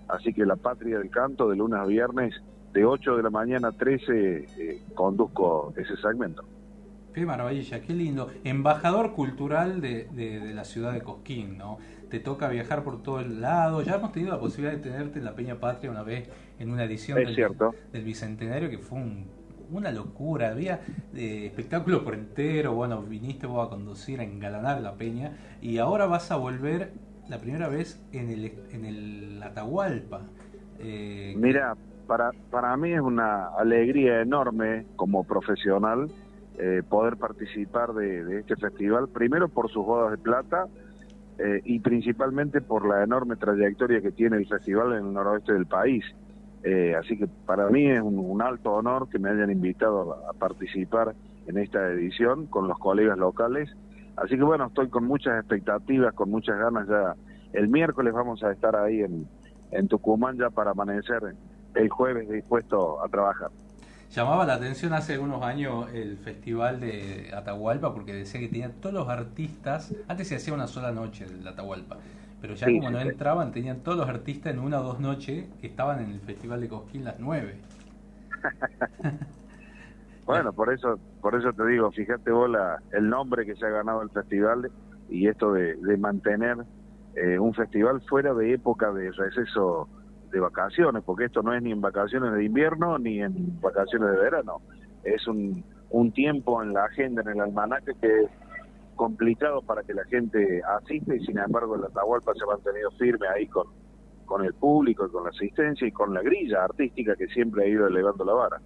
[0.08, 2.34] Así que la patria del canto de lunes a viernes,
[2.74, 6.44] de 8 de la mañana a 13, eh, conduzco ese segmento.
[7.14, 8.30] Qué maravilla, qué lindo.
[8.44, 11.80] Embajador cultural de, de- de la ciudad de Cosquín, ¿no?
[12.10, 13.82] Te toca viajar por todo el lado.
[13.82, 16.30] Ya hemos tenido la posibilidad de tenerte en la Peña Patria una vez
[16.60, 17.18] en una edición
[17.92, 19.26] del Bicentenario que fue un-
[19.72, 20.50] una locura.
[20.52, 20.80] Había
[21.16, 22.74] eh, espectáculo por entero.
[22.76, 25.32] Bueno, viniste vos a conducir, a engalanar la Peña.
[25.62, 26.92] Y ahora vas a volver
[27.30, 30.22] la primera vez en el, en el Atahualpa.
[30.80, 31.76] Eh, Mira,
[32.08, 36.10] para, para mí es una alegría enorme como profesional
[36.60, 40.66] eh, poder participar de, este festival, primero por sus bodas de plata
[41.38, 45.68] eh, y principalmente por la enorme trayectoria que tiene el festival en el noroeste del
[45.68, 46.04] país.
[46.64, 51.14] Eh, así que para mí es un, alto honor que me hayan invitado a participar
[51.46, 53.70] en esta edición con los colegas locales.
[54.18, 57.16] Así que bueno, estoy con muchas expectativas, con muchas ganas ya.
[57.54, 59.28] El miércoles vamos a estar ahí en,
[59.72, 61.36] en Tucumán ya para amanecer
[61.76, 63.52] el jueves dispuesto a trabajar.
[64.12, 68.96] Llamaba la atención hace algunos años el festival de Atahualpa porque decía que tenía todos
[68.96, 71.98] los artistas, antes se hacía una sola noche del Atahualpa,
[72.42, 75.46] pero ya Sí, como no entraban, tenían todos los artistas en una o dos noches
[75.60, 77.56] que estaban en el festival de Cosquín las nueve.
[80.28, 83.70] Bueno, por eso, por eso te digo, fíjate vos la, el nombre que se ha
[83.70, 84.70] ganado el festival
[85.10, 86.58] y esto de, de mantener
[87.16, 89.88] eh, un festival fuera de época de receso
[90.30, 94.18] de vacaciones, porque esto no es ni en vacaciones de invierno ni en vacaciones de
[94.18, 94.62] verano.
[95.06, 98.30] Es un, un tiempo en la agenda, en el almanaque que es
[98.96, 103.28] complicado para que la gente asista y sin embargo el Atahualpa se ha mantenido firme
[103.34, 103.68] ahí con,
[104.26, 107.88] con el público, con la asistencia y con la grilla artística que siempre ha ido
[107.88, 108.62] elevando la vara.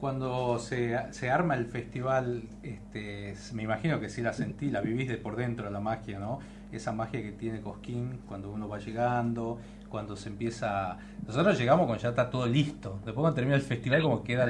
[0.00, 5.08] Cuando se, se arma el festival, este, me imagino que sí la sentí, la vivís
[5.08, 6.38] de por dentro la magia, ¿no?
[6.70, 10.98] Esa magia que tiene Cosquín cuando uno va llegando, cuando se empieza...
[11.26, 13.00] Nosotros llegamos cuando ya está todo listo.
[13.04, 14.46] Después cuando termina el festival como queda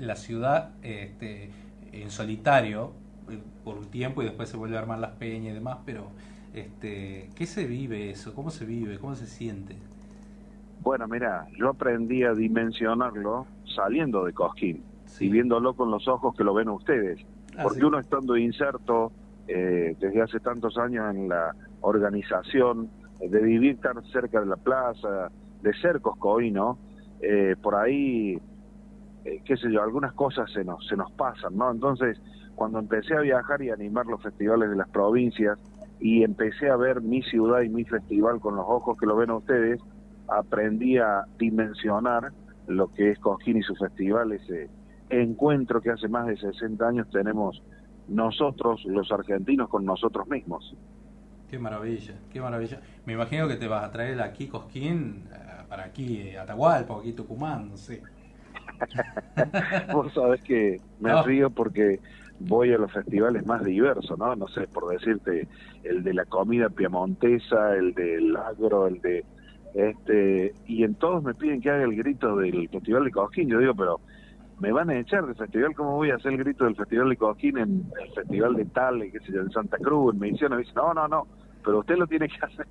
[0.00, 1.50] la ciudad este,
[1.92, 2.92] en solitario
[3.30, 6.10] eh, por un tiempo y después se vuelve a armar las peñas y demás, pero
[6.54, 8.34] este, ¿qué se vive eso?
[8.34, 8.98] ¿Cómo se vive?
[8.98, 9.76] ¿Cómo se siente?
[10.82, 15.26] Bueno, mira, yo aprendí a dimensionarlo saliendo de Cosquín Sí.
[15.26, 17.20] y viéndolo con los ojos que lo ven ustedes.
[17.56, 17.84] Ah, Porque sí.
[17.84, 19.12] uno estando inserto
[19.46, 25.30] eh, desde hace tantos años en la organización, de vivir tan cerca de la plaza,
[25.62, 26.78] de ser coscoíno,
[27.20, 28.38] eh, por ahí,
[29.24, 31.70] eh, qué sé yo, algunas cosas se nos, se nos pasan, ¿no?
[31.70, 32.20] Entonces,
[32.56, 35.58] cuando empecé a viajar y a animar los festivales de las provincias
[36.00, 39.30] y empecé a ver mi ciudad y mi festival con los ojos que lo ven
[39.30, 39.80] ustedes,
[40.28, 42.32] aprendí a dimensionar
[42.66, 44.70] lo que es Cosquín y su festival, ese
[45.08, 47.62] encuentro que hace más de 60 años tenemos
[48.06, 50.76] nosotros, los argentinos, con nosotros mismos.
[51.46, 52.80] Qué maravilla, qué maravilla.
[53.04, 57.12] Me imagino que te vas a traer aquí Cosquín eh, para aquí eh, Atahualpa aquí
[57.12, 58.08] Tucumán, no sé.
[59.88, 61.16] Vos sabés que me No.
[61.16, 62.00] río porque
[62.38, 64.34] voy a los festivales más diversos, ¿no?
[64.36, 65.48] No sé, por decirte,
[65.82, 69.26] el de la comida piemontesa, el del agro, el de
[69.76, 73.48] este y en todos me piden que haga el grito del Festival de Cosquín.
[73.48, 74.00] Yo digo, pero
[74.58, 77.16] me van a echar del festival, ¿cómo voy a hacer el grito del Festival de
[77.16, 80.20] Cosquín en el Festival de tal, qué sé yo, en Santa Cruz, en?
[80.20, 81.26] Me dicen, no, no, no,
[81.64, 82.66] pero usted lo tiene que hacer.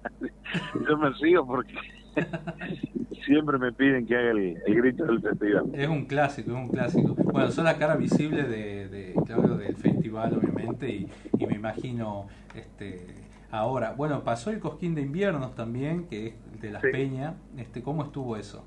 [0.88, 1.76] Yo me río porque
[3.26, 5.70] siempre me piden que haga el, el grito del festival.
[5.74, 7.16] Es un clásico, es un clásico.
[7.16, 12.28] Bueno, son la cara visible de, de Claudio del festival, obviamente, y, y me imagino
[12.56, 13.25] este
[13.60, 13.94] ahora.
[13.96, 16.90] Bueno, pasó el Cosquín de inviernos también, que es de las Sí.
[16.92, 17.36] Peñas.
[17.58, 18.66] Este, ¿Cómo estuvo eso?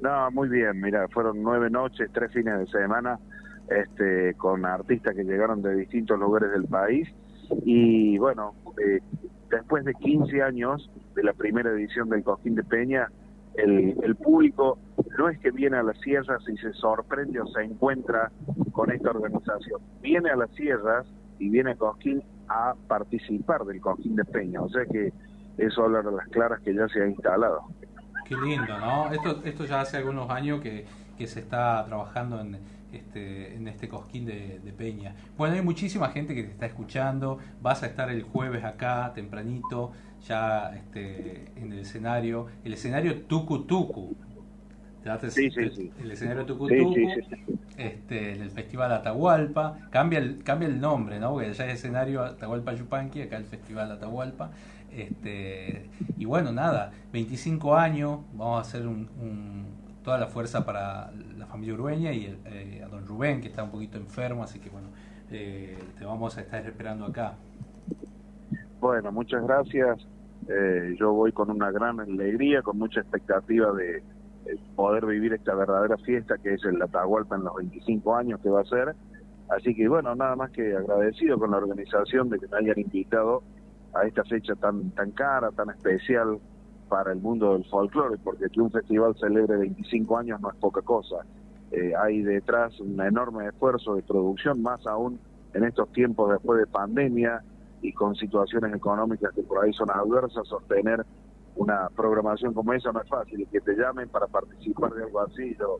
[0.00, 3.18] No, muy bien, mira, fueron nueve noches, tres fines de semana,
[3.68, 7.08] este, con artistas que llegaron de distintos lugares del país
[7.64, 9.00] y bueno, eh,
[9.50, 13.08] después de 15 años de la primera edición del Cosquín de Peña,
[13.54, 14.78] el, el público
[15.18, 18.30] no es que viene a las sierras y se sorprende o se encuentra
[18.72, 21.04] con esta organización, viene a las sierras
[21.38, 25.12] y viene a Cosquín a participar del Cosquín de Peña, o sea que
[25.56, 27.62] eso habla de las claras que ya se ha instalado.
[28.26, 29.12] Qué lindo, ¿no?
[29.12, 30.84] Esto, esto ya hace algunos años que,
[31.16, 32.58] que se está trabajando en
[32.92, 35.14] este, en este cosquín de, de Peña.
[35.36, 37.38] Bueno, hay muchísima gente que te está escuchando.
[37.62, 39.92] Vas a estar el jueves acá, tempranito,
[40.26, 42.48] ya este, en el escenario.
[42.64, 44.16] El escenario Tucu Tucu.
[45.02, 45.90] Te- Sí, sí, te- sí.
[46.02, 46.94] El escenario Tucu Sí, Tucu.
[46.94, 47.54] sí, sí.
[47.78, 49.78] Este, en el Festival Atahualpa.
[49.90, 51.32] Cambia el, cambia el nombre, ¿no?
[51.32, 54.50] Porque ya es escenario Atahualpa Yupanqui, acá el Festival Atahualpa.
[54.92, 55.88] Este,
[56.18, 59.66] y bueno, nada, 25 años, vamos a hacer un, un-
[60.04, 63.62] toda la fuerza para la familia Urueña y el, eh, a don Rubén, que está
[63.62, 64.88] un poquito enfermo, así que bueno,
[65.30, 67.34] eh, te vamos a estar esperando acá.
[68.80, 70.06] Bueno, muchas gracias.
[70.48, 74.02] Eh, yo voy con una gran alegría, con mucha expectativa de
[74.76, 78.60] poder vivir esta verdadera fiesta que es el Atahualpa en los 25 años que va
[78.60, 78.94] a ser.
[79.48, 83.42] Así que bueno, nada más que agradecido con la organización de que me hayan invitado
[83.94, 86.38] a esta fecha tan tan cara, tan especial
[86.88, 90.82] para el mundo del folclore, porque que un festival celebre 25 años no es poca
[90.82, 91.16] cosa.
[91.70, 95.20] Eh, hay detrás un enorme esfuerzo de producción, más aún
[95.54, 97.42] en estos tiempos después de pandemia,
[97.82, 101.04] y con situaciones económicas que por ahí son adversas, sostener
[101.60, 103.42] una programación como esa no es fácil.
[103.42, 105.78] Y que te llamen para participar de algo así, yo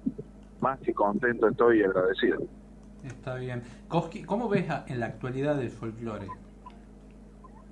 [0.60, 2.38] más que contento estoy y agradecido.
[3.02, 3.62] Está bien.
[3.88, 6.26] Koski, ¿Cómo ves en la actualidad el folclore?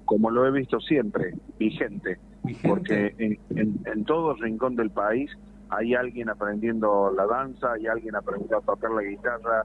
[0.07, 2.69] Como lo he visto siempre, vigente, Vigente.
[2.69, 5.31] porque en, en, en todo rincón del país
[5.69, 9.65] hay alguien aprendiendo la danza, hay alguien aprendiendo a tocar la guitarra,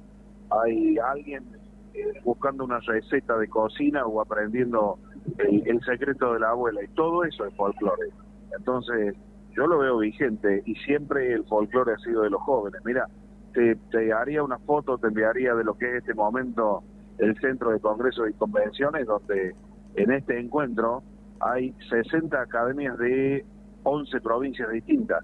[0.50, 1.46] hay alguien
[1.94, 5.00] eh, buscando una receta de cocina o aprendiendo
[5.38, 8.10] el, el secreto de la abuela y todo eso es folclore.
[8.58, 9.16] Entonces,
[9.56, 12.82] yo lo veo vigente y siempre el folclore ha sido de los jóvenes.
[12.84, 13.08] Mira,
[13.54, 16.84] te, te haría una foto, te enviaría de lo que es este momento
[17.20, 19.56] el Centro de Congresos y Convenciones, donde
[19.96, 21.04] en este encuentro
[21.40, 23.46] hay 60 academias de
[23.84, 25.24] 11 provincias distintas.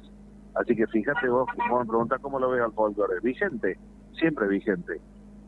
[0.55, 3.19] Así que fíjate vos, me preguntás cómo lo ves al folclore.
[3.21, 3.77] Vigente,
[4.13, 4.99] siempre vigente.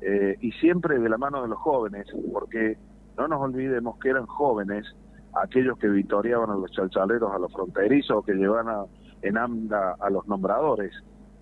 [0.01, 2.77] Eh, y siempre de la mano de los jóvenes, porque
[3.17, 4.85] no nos olvidemos que eran jóvenes
[5.33, 8.85] aquellos que victoriaban a los chalchaleros, a los fronterizos, que llevaban a,
[9.21, 10.91] en AMDA a los nombradores.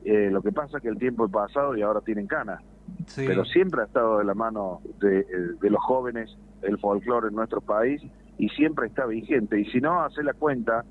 [0.05, 2.61] Eh, lo que pasa es que el tiempo es pasado y ahora tienen canas.
[3.15, 5.25] Pero siempre ha estado de la mano de,
[5.59, 8.01] de los jóvenes el folclore en nuestro país
[8.37, 9.59] y siempre está vigente.
[9.59, 10.85] Y si no, hace la cuenta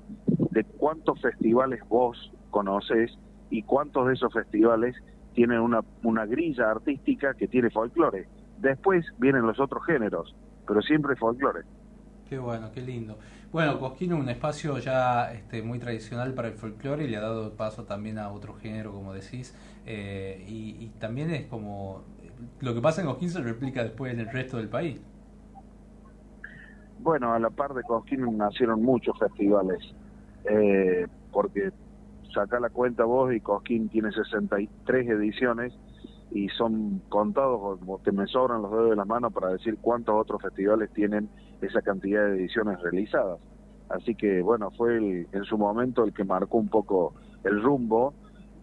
[0.51, 3.17] de cuántos festivales vos conoces
[3.49, 4.95] y cuántos de esos festivales
[5.33, 8.27] tienen una, una grilla artística que tiene folclore.
[8.59, 10.35] Después vienen los otros géneros,
[10.67, 11.61] pero siempre folclore.
[12.29, 13.17] Qué bueno, qué lindo.
[13.51, 17.21] Bueno, Cosquín es un espacio ya este, muy tradicional para el folclore y le ha
[17.21, 19.55] dado paso también a otro género, como decís.
[19.87, 22.03] Eh, y, también es como
[22.59, 25.01] lo que pasa en Cosquín se replica después en el resto del país.
[26.99, 29.79] Bueno, a la par de Cosquín nacieron muchos festivales,
[30.47, 31.71] eh, porque
[32.31, 35.73] saca la cuenta vos y Cosquín tiene 63 ediciones
[36.31, 40.15] y son contados, como te me sobran los dedos de la mano para decir cuántos
[40.15, 41.29] otros festivales tienen
[41.61, 43.39] esa cantidad de ediciones realizadas.
[43.89, 44.97] Así que bueno, fue
[45.31, 47.13] en su momento el que marcó un poco
[47.43, 48.13] el rumbo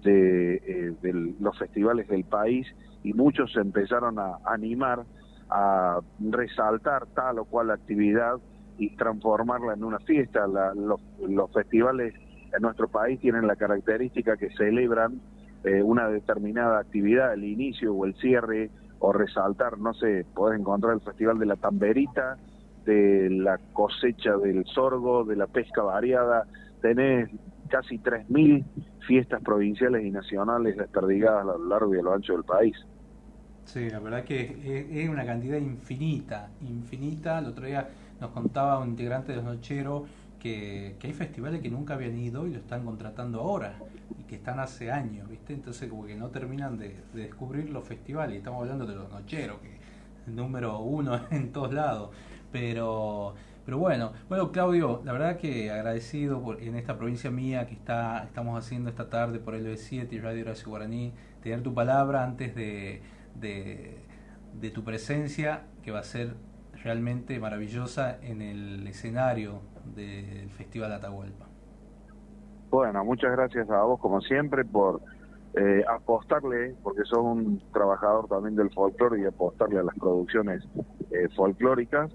[0.03, 0.95] de, eh,
[1.41, 2.67] los festivales del país
[3.03, 5.05] y muchos se empezaron a animar
[5.51, 8.37] a resaltar tal o cual actividad
[8.79, 10.47] y transformarla en una fiesta.
[10.47, 12.15] los, los festivales
[12.55, 15.21] en nuestro país tienen la característica que celebran
[15.67, 20.95] eh, una determinada actividad, el inicio o el cierre, o resaltar, no sé, podés encontrar
[20.95, 22.39] el Festival de la Tamberita,
[22.85, 26.47] de la cosecha del sorgo, de la pesca variada,
[26.81, 27.29] tenés
[27.69, 28.65] casi 3.000
[29.07, 32.77] fiestas provinciales y nacionales desperdigadas a lo largo y a lo ancho del país.
[33.65, 37.41] Sí, la verdad que es una cantidad infinita, infinita.
[37.41, 37.89] El otro día
[38.21, 40.03] nos contaba un integrante de los Nocheros
[40.39, 43.79] que, hay festivales que nunca habían ido y lo están contratando ahora
[44.19, 45.55] y que están hace años, ¿viste?
[45.55, 48.37] Entonces como que no terminan de, descubrir los festivales.
[48.37, 52.11] Estamos hablando de los nocheros, que es el número uno en todos lados.
[52.53, 53.35] Pero,
[53.65, 58.25] pero bueno, bueno Claudio, la verdad que agradecido por, en esta provincia mía que está
[58.25, 61.13] estamos haciendo esta tarde por el 7 y Radio Horacio Guaraní,
[61.43, 63.03] tener tu palabra antes de,
[63.35, 66.35] de tu presencia, que va a ser
[66.83, 69.61] realmente maravillosa en el escenario
[69.95, 71.47] del Festival Atahualpa.
[72.71, 75.01] Bueno, muchas gracias a vos como siempre por
[75.55, 80.63] eh, apostarle, porque sos un trabajador también del folclore y apostarle a las producciones
[81.11, 82.11] eh, folclóricas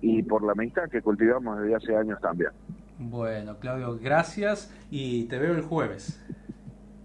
[0.00, 2.50] y por la amistad que cultivamos desde hace años también.
[2.98, 6.24] Bueno, Claudio, gracias y te veo el jueves.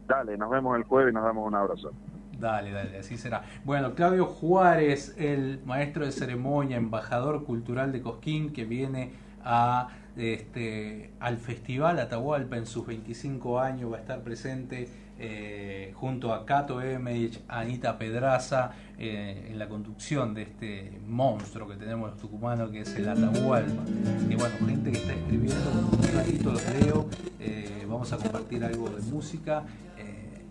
[0.07, 1.91] Dale, nos vemos el jueves y nos damos un abrazo.
[2.39, 3.43] Dale, dale, así será.
[3.65, 9.11] Bueno, Claudio Juárez, el maestro de ceremonia, embajador cultural de Cosquín, que viene
[9.43, 9.89] a
[10.19, 14.89] este, al Festival Atahualpa en sus 25 años, va a estar presente
[15.21, 21.75] eh, junto a Cato Emech, Anita Pedraza, eh, en la conducción de este monstruo que
[21.75, 23.83] tenemos los tucumanos, que es el Atahualpa.
[24.29, 27.09] Y bueno, gente que está escribiendo, un ratito los leo,
[27.39, 29.63] eh, vamos a compartir algo de música.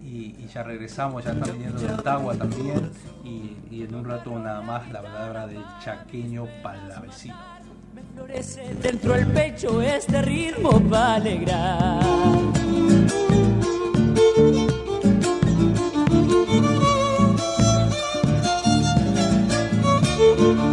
[0.01, 2.91] Y, ya regresamos, ya está viniendo de Ottawa también,
[3.23, 7.37] y, y en un rato nada más la palabra del chaqueño palavecino
[8.15, 12.01] florece dentro del pecho este ritmo va alegrar.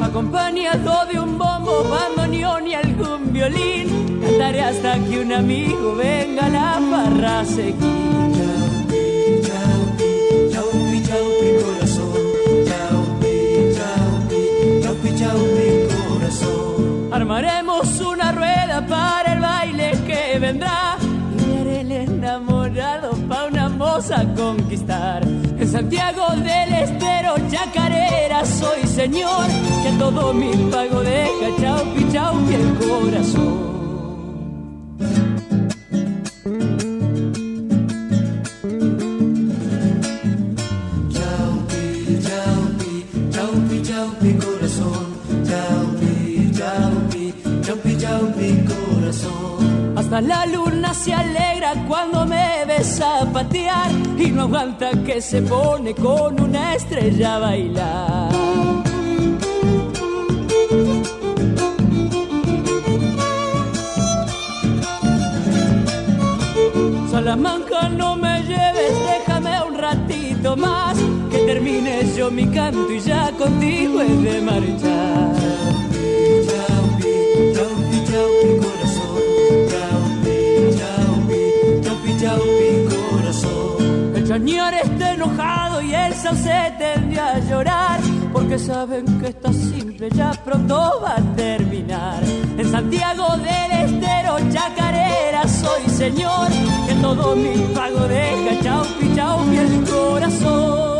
[0.04, 6.50] Acompañado de un bombo, bandoneón y algún violín, cantaré hasta que un amigo venga a
[6.50, 8.25] la barra a seguir.
[17.26, 20.96] Armaremos una rueda para el baile que vendrá
[21.40, 25.24] y haré el enamorado pa' una moza conquistar.
[25.24, 29.48] En Santiago del Estero, chacarera, soy señor,
[29.82, 33.75] que a todo mi pago deja chau, chau, y el corazón.
[50.22, 55.94] La luna se alegra cuando me ves a patear y no aguanta que se pone
[55.94, 58.32] con una estrella a bailar.
[67.12, 70.98] Salamanca, no me lleves, déjame un ratito más,
[71.30, 75.35] que termine yo mi canto y ya contigo he de marchar.
[86.26, 88.00] El se tendría a llorar
[88.34, 92.24] porque saben que esta simple ya pronto va a terminar.
[92.58, 96.48] En Santiago del Estero, chacarera, soy señor,
[96.88, 98.84] que todo mi pago deja, chau,
[99.16, 100.95] chau, el corazón.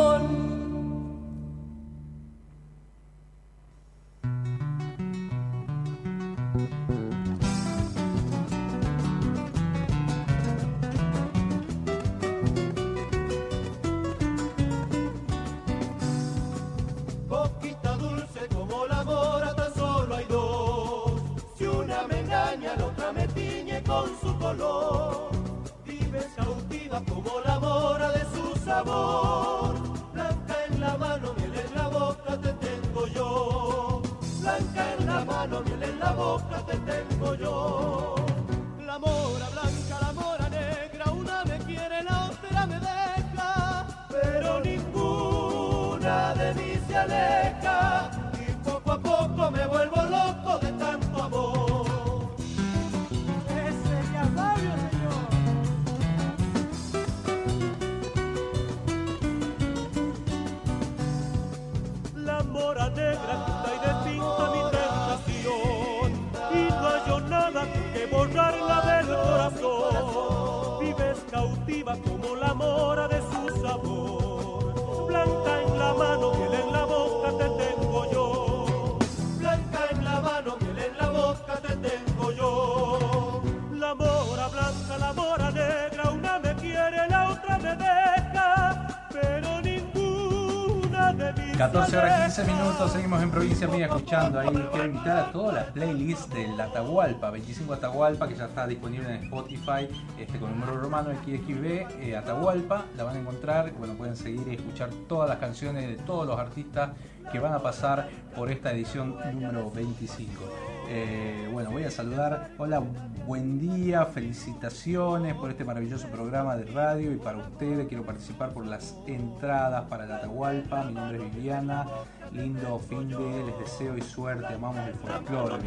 [94.40, 94.50] Ahí.
[94.72, 99.24] Quiero invitar a todas las playlists del Atahualpa, 25 Atahualpa, que ya está disponible en
[99.26, 102.86] Spotify este, con número romano XXB, eh, Atahualpa.
[102.96, 103.74] La van a encontrar.
[103.74, 106.92] Bueno, pueden seguir y escuchar todas las canciones de todos los artistas
[107.32, 110.75] que van a pasar por esta edición número 25.
[110.88, 112.52] Eh, bueno, voy a saludar.
[112.58, 112.82] Hola,
[113.26, 117.88] buen día, felicitaciones por este maravilloso programa de radio y para ustedes.
[117.88, 120.84] Quiero participar por las entradas para la Atahualpa.
[120.84, 121.88] Mi nombre es Viviana.
[122.32, 125.58] Lindo fin de, les deseo y suerte, amamos el folclore,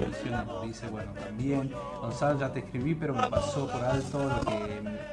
[0.67, 4.41] dice, bueno, también, Gonzalo ya te escribí, pero me pasó por alto, lo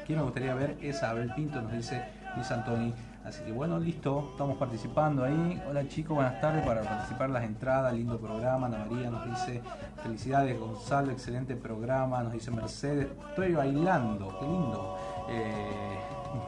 [0.06, 2.04] que, me gustaría ver es Abel Pinto, nos dice
[2.36, 2.94] Luis Antoni,
[3.26, 7.94] así que bueno, listo, estamos participando ahí, hola chicos, buenas tardes, para participar las entradas,
[7.94, 9.62] lindo programa, Ana María nos dice,
[10.04, 14.98] felicidades Gonzalo, excelente programa, nos dice Mercedes, estoy bailando, qué lindo,
[15.30, 16.00] eh,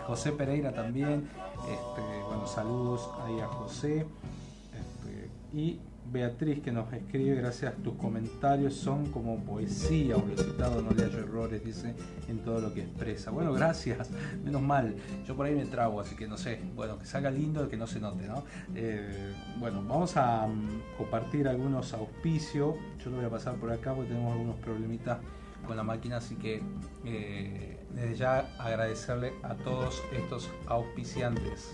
[0.05, 1.27] José Pereira también,
[1.63, 4.05] este, bueno, saludos ahí a José.
[5.53, 5.79] Y
[6.11, 11.19] Beatriz que nos escribe, gracias tus comentarios, son como poesía, un recitado, no le hallo
[11.19, 11.93] errores, dice,
[12.27, 13.31] en todo lo que expresa.
[13.31, 14.09] Bueno, gracias,
[14.43, 14.95] menos mal,
[15.25, 17.87] yo por ahí me trago, así que no sé, bueno, que salga lindo que no
[17.87, 18.43] se note, ¿no?
[18.75, 23.93] Eh, bueno, vamos a mm, compartir algunos auspicios, yo lo voy a pasar por acá
[23.93, 25.19] porque tenemos algunos problemitas
[25.65, 26.61] con la máquina, así que
[27.05, 31.73] eh, desde ya agradecerle a todos estos auspiciantes.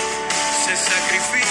[0.75, 1.50] se sacrifica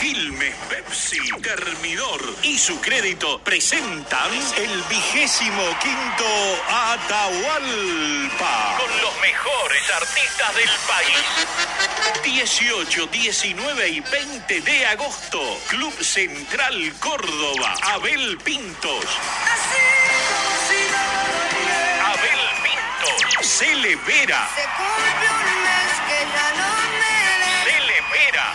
[0.00, 6.24] Firmes Pepsi, Termidor y su crédito presentan el vigésimo quinto
[6.70, 8.78] Atahualpa.
[8.78, 11.18] Con los mejores artistas del país.
[12.24, 15.60] 18, 19 y 20 de agosto.
[15.68, 17.74] Club Central Córdoba.
[17.82, 19.04] Abel Pintos.
[22.06, 23.46] Abel Pintos.
[23.46, 24.48] Cele Vera.
[27.64, 28.54] Cele Vera.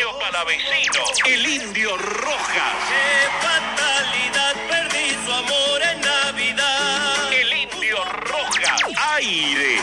[0.00, 1.02] El chaqueño palavecino.
[1.26, 2.74] El indio Rojas.
[2.88, 7.32] Qué fatalidad, perdí su amor en Navidad.
[7.32, 8.80] El indio Rojas.
[9.16, 9.78] Aire.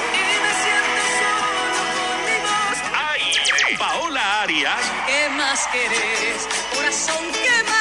[3.12, 3.78] Aire.
[3.78, 4.92] Paola Arias.
[5.06, 6.48] ¿Qué más querés?
[6.74, 7.77] Corazón, ¿qué más querés?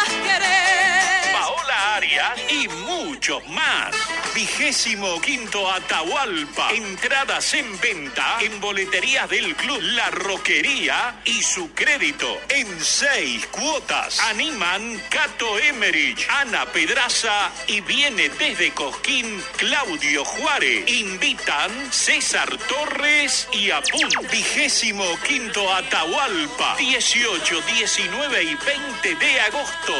[2.50, 3.96] Y muchos más.
[4.34, 6.70] Vigésimo quinto Atahualpa.
[6.72, 14.20] Entradas en venta en boleterías del club La Roquería y su crédito en seis cuotas.
[14.20, 20.86] Animan Cato Emerich, Ana Pedraza y viene desde Cosquín Claudio Juárez.
[20.90, 24.10] Invitan César Torres y Apun.
[24.30, 26.76] Vigésimo quinto Atahualpa.
[26.76, 29.94] 18, 19 y 20 de agosto.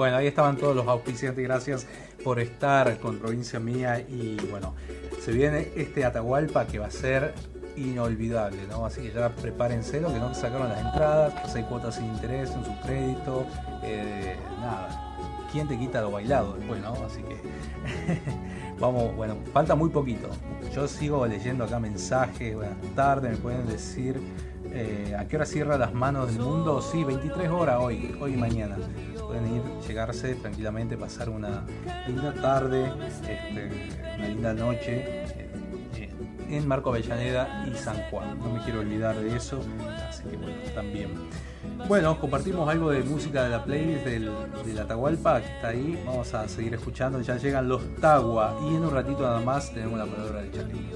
[0.00, 1.44] Bueno, ahí estaban todos los auspiciantes.
[1.44, 1.86] Gracias
[2.24, 4.00] por estar con Provincia Mía.
[4.00, 4.74] Y bueno,
[5.20, 7.34] se viene este Atahualpa que va a ser
[7.76, 8.86] inolvidable, ¿no?
[8.86, 12.64] Así que ya prepárense, lo que no sacaron las entradas, seis cuotas sin interés en
[12.64, 13.44] su crédito.
[13.82, 15.18] eh, nada,
[15.52, 16.94] ¿quién te quita lo bailado después, no?
[17.04, 17.36] Así que
[18.80, 20.30] vamos, bueno, falta muy poquito.
[20.74, 24.18] Yo sigo leyendo acá mensajes, buenas tardes, me pueden decir
[24.72, 26.80] eh, a qué hora cierra las manos del mundo.
[26.80, 28.78] Sí, 23 horas hoy, hoy y mañana.
[29.30, 31.64] Pueden ir, llegarse tranquilamente, pasar una
[32.08, 32.92] linda tarde,
[33.28, 33.70] este,
[34.18, 35.04] una linda noche
[35.94, 36.10] eh,
[36.48, 38.36] en Marco Avellaneda y San Juan.
[38.40, 39.60] No me quiero olvidar de eso,
[40.08, 41.10] así que bueno, también.
[41.86, 44.32] Bueno, compartimos algo de música de la playlist del,
[44.64, 46.02] del Atahualpa que está ahí.
[46.04, 47.20] Vamos a seguir escuchando.
[47.20, 50.90] Ya llegan los Tagua y en un ratito nada más tenemos la palabra de Charlie.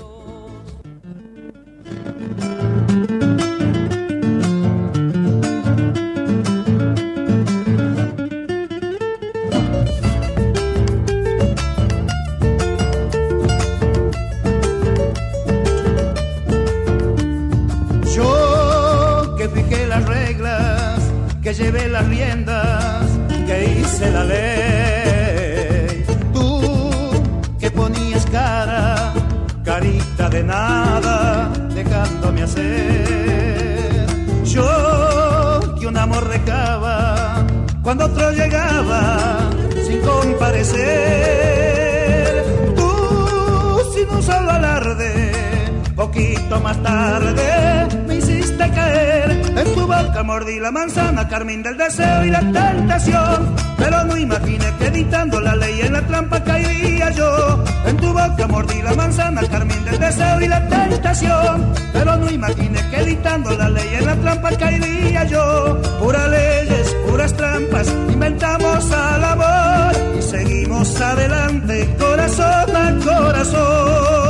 [50.65, 53.55] La manzana Carmín del deseo y la tentación.
[53.77, 57.62] Pero no imaginé que editando la ley en la trampa caería yo.
[57.85, 61.71] En tu boca mordí la manzana Carmín del deseo y la tentación.
[61.93, 65.83] Pero no imaginé que editando la ley en la trampa caería yo.
[66.01, 74.24] Puras leyes, puras trampas Inventamos al amor Y seguimos adelante Corazón a corazón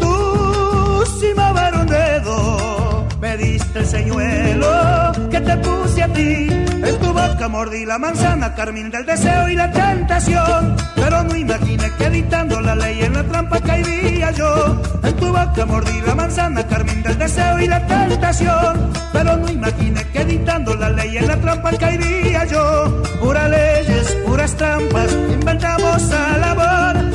[0.00, 6.48] Tú sin mover un dedo me diste el señuelo que te puse a ti.
[6.88, 10.76] En tu boca mordí la manzana, carmín del deseo y la tentación.
[10.96, 14.82] Pero no imaginé que editando la ley en la trampa caería yo.
[15.02, 18.92] En tu boca mordí la manzana, carmín del deseo y la tentación.
[19.12, 23.02] Pero no imaginé que editando la ley en la trampa caería yo.
[23.20, 27.11] Puras leyes, puras trampas, inventamos al amor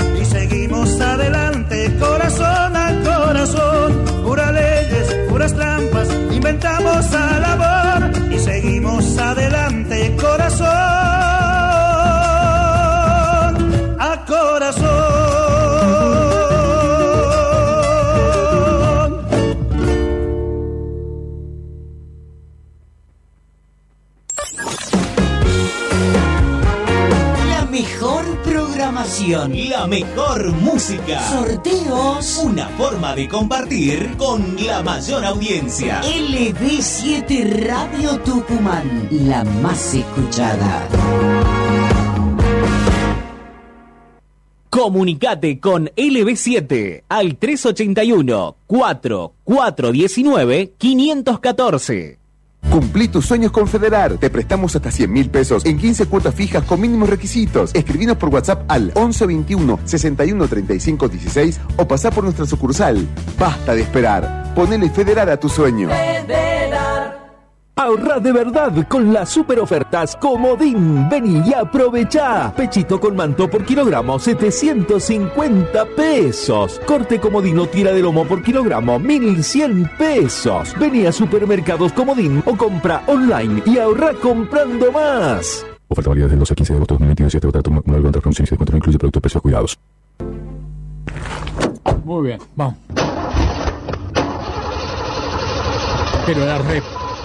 [1.00, 4.06] adelante, corazón a corazón.
[4.24, 9.67] Puras leyes, puras trampas, inventamos a labor y seguimos adelante
[29.88, 36.02] la mejor música, sorteos, una forma de compartir con la mayor audiencia.
[36.02, 40.90] LB7 Radio Tucumán, la más escuchada.
[44.70, 52.27] Comunicate con LB7 al 381 4419 514.
[52.72, 54.18] Cumplí tus sueños con Federar.
[54.18, 57.72] Te prestamos hasta 100 mil pesos en 15 cuotas fijas con mínimos requisitos.
[57.74, 63.08] Escribinos por WhatsApp al 1121 61 35 16 o pasá por nuestra sucursal.
[63.40, 64.54] Basta de esperar.
[64.54, 65.90] Ponele Federar a tu sueño.
[67.80, 71.08] Ahorra de verdad con las super ofertas Comodín.
[71.10, 72.52] Vení y aprovecha.
[72.56, 76.82] Pechito con manto por kilogramo, 750 pesos.
[76.88, 80.74] Corte comodino tira de lomo por kilogramo, 1100 pesos.
[80.80, 85.64] Vení a Supermercados Comodín o compra online y ahorra comprando más.
[85.88, 87.36] Oferta válida del 12 al 15 de agosto de 2022.
[87.36, 89.80] Este contrato una de promociones y de no incluye productos precios cuidados.
[92.04, 92.74] Muy bien, vamos.
[96.26, 96.97] Pero la rep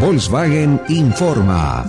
[0.00, 1.84] Volkswagen informa.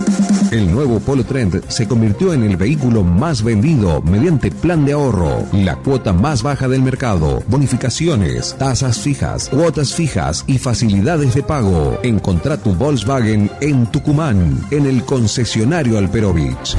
[0.50, 5.44] El nuevo Polo Trend se convirtió en el vehículo más vendido mediante plan de ahorro,
[5.52, 11.98] la cuota más baja del mercado, bonificaciones, tasas fijas, cuotas fijas y facilidades de pago.
[12.02, 16.76] Encontrá tu Volkswagen en Tucumán, en el concesionario Alperovich.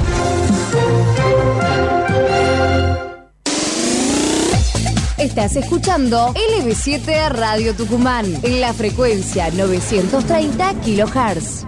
[5.38, 11.64] Estás escuchando LB7 Radio Tucumán en la frecuencia 930 kHz.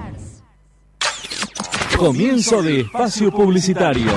[1.97, 4.11] Comienzo de espacio publicitario.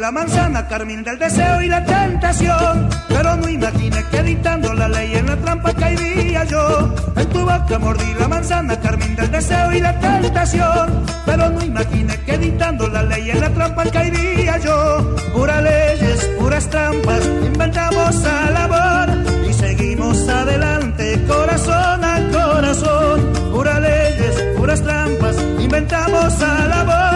[0.00, 2.88] La manzana, carmín del deseo y la tentación.
[3.08, 6.94] Pero no imaginé que editando la ley en la trampa caería yo.
[7.16, 11.04] En tu boca mordí la manzana, carmín del deseo y la tentación.
[11.26, 15.14] Pero no imaginé que editando la ley en la trampa caería yo.
[15.34, 19.08] Puras leyes, puras trampas, inventamos a labor
[19.48, 23.32] y seguimos adelante, corazón a corazón.
[23.52, 27.09] Puras leyes, puras trampas, inventamos a labor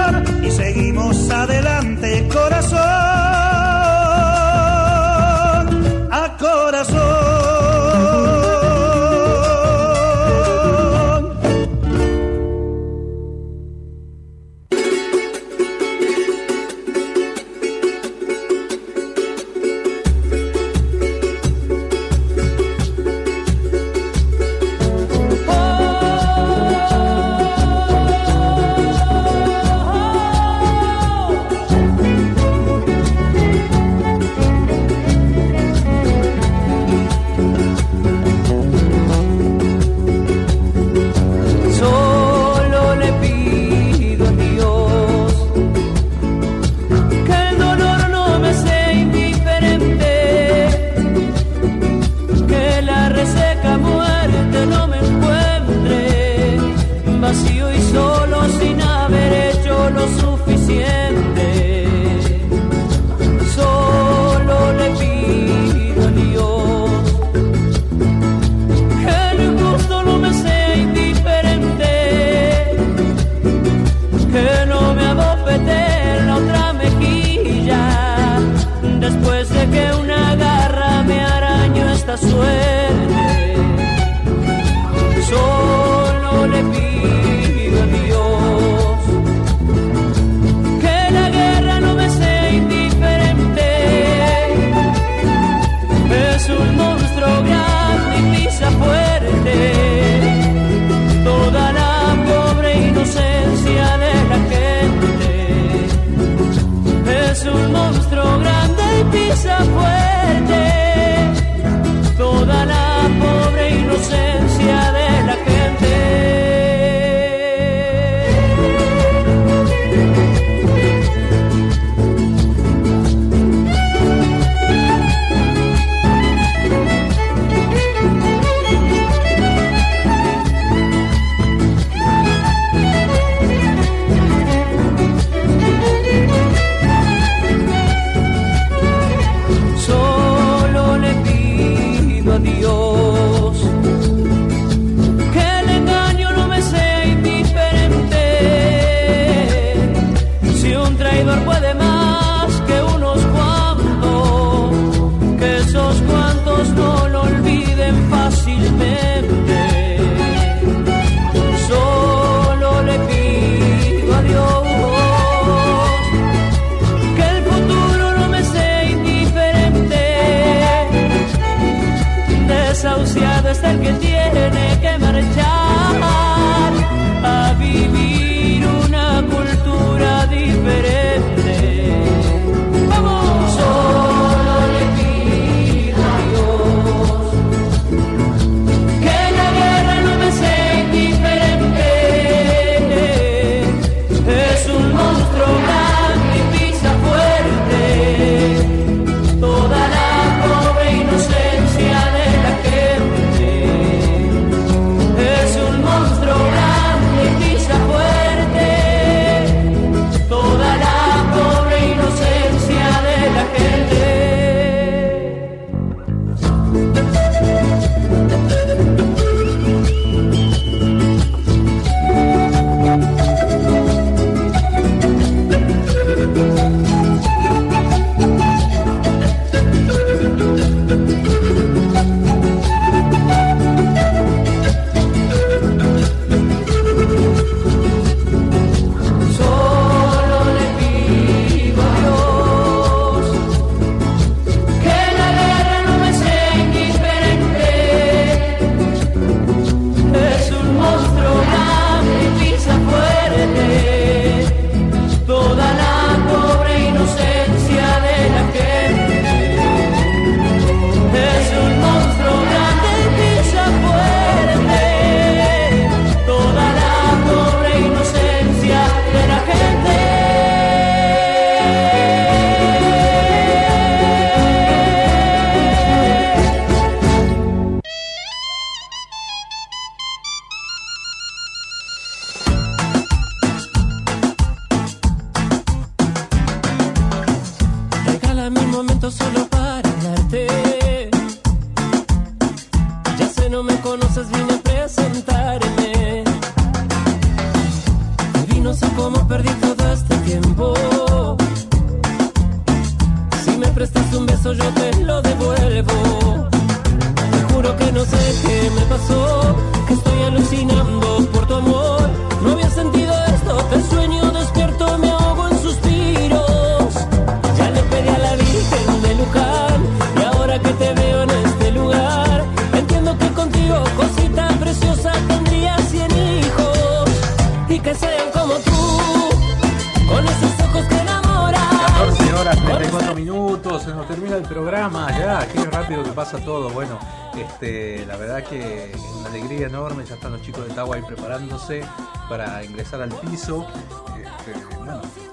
[343.35, 344.53] Este,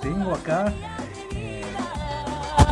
[0.02, 0.73] tengo acá
[1.36, 1.64] eh,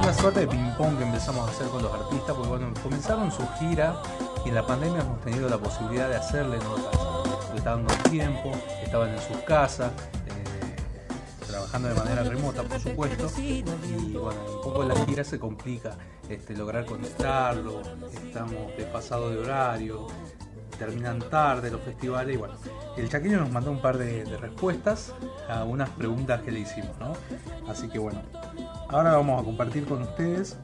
[0.01, 3.47] una suerte de ping-pong que empezamos a hacer con los artistas, porque bueno, comenzaron su
[3.59, 4.01] gira
[4.43, 6.99] y en la pandemia hemos tenido la posibilidad de hacerle notas,
[7.55, 8.51] estaban con tiempo,
[8.83, 9.91] estaban en sus casas.
[10.27, 10.75] eh,
[11.45, 13.61] trabajando de manera remota, por supuesto, y
[14.13, 15.97] bueno, un poco la gira se complica
[16.27, 17.81] este, lograr conectarlo,
[18.13, 20.07] estamos desfasados de horario,
[20.77, 22.53] terminan tarde los festivales, y bueno,
[22.95, 25.13] el chaqueño nos mandó un par de respuestas
[25.49, 27.13] a unas preguntas que le hicimos, ¿no?
[27.67, 28.21] Así que bueno,
[28.87, 30.57] ahora vamos a compartir con ustedes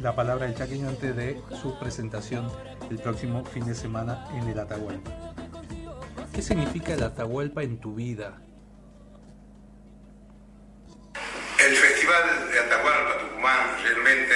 [0.00, 2.50] la palabra del chaqueño antes de su presentación
[2.90, 5.10] el próximo fin de semana en el Atahualpa.
[6.32, 8.38] ¿Qué significa el Atahualpa en tu vida?
[11.58, 14.34] El Festival de Atahualpa Tucumán realmente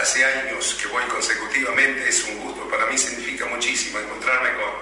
[0.00, 4.72] hace años que voy consecutivamente, es un gusto, para mí significa muchísimo encontrarme con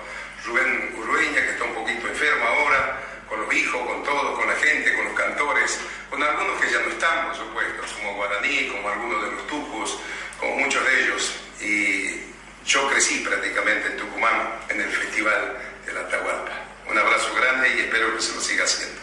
[0.46, 3.00] Rubén Urueña, que está un poquito enfermo ahora,
[3.30, 5.80] con los hijos, con todos, con la gente, con los cantores,
[6.10, 9.98] con algunos que ya no están, por supuesto, como Guaraní, como algunos de los tucos,
[10.40, 11.34] como muchos de ellos.
[11.60, 16.52] Y yo crecí prácticamente en Tucumán, en el Festival de la Atahualpa.
[16.90, 19.00] Un abrazo grande y espero que se lo siga haciendo.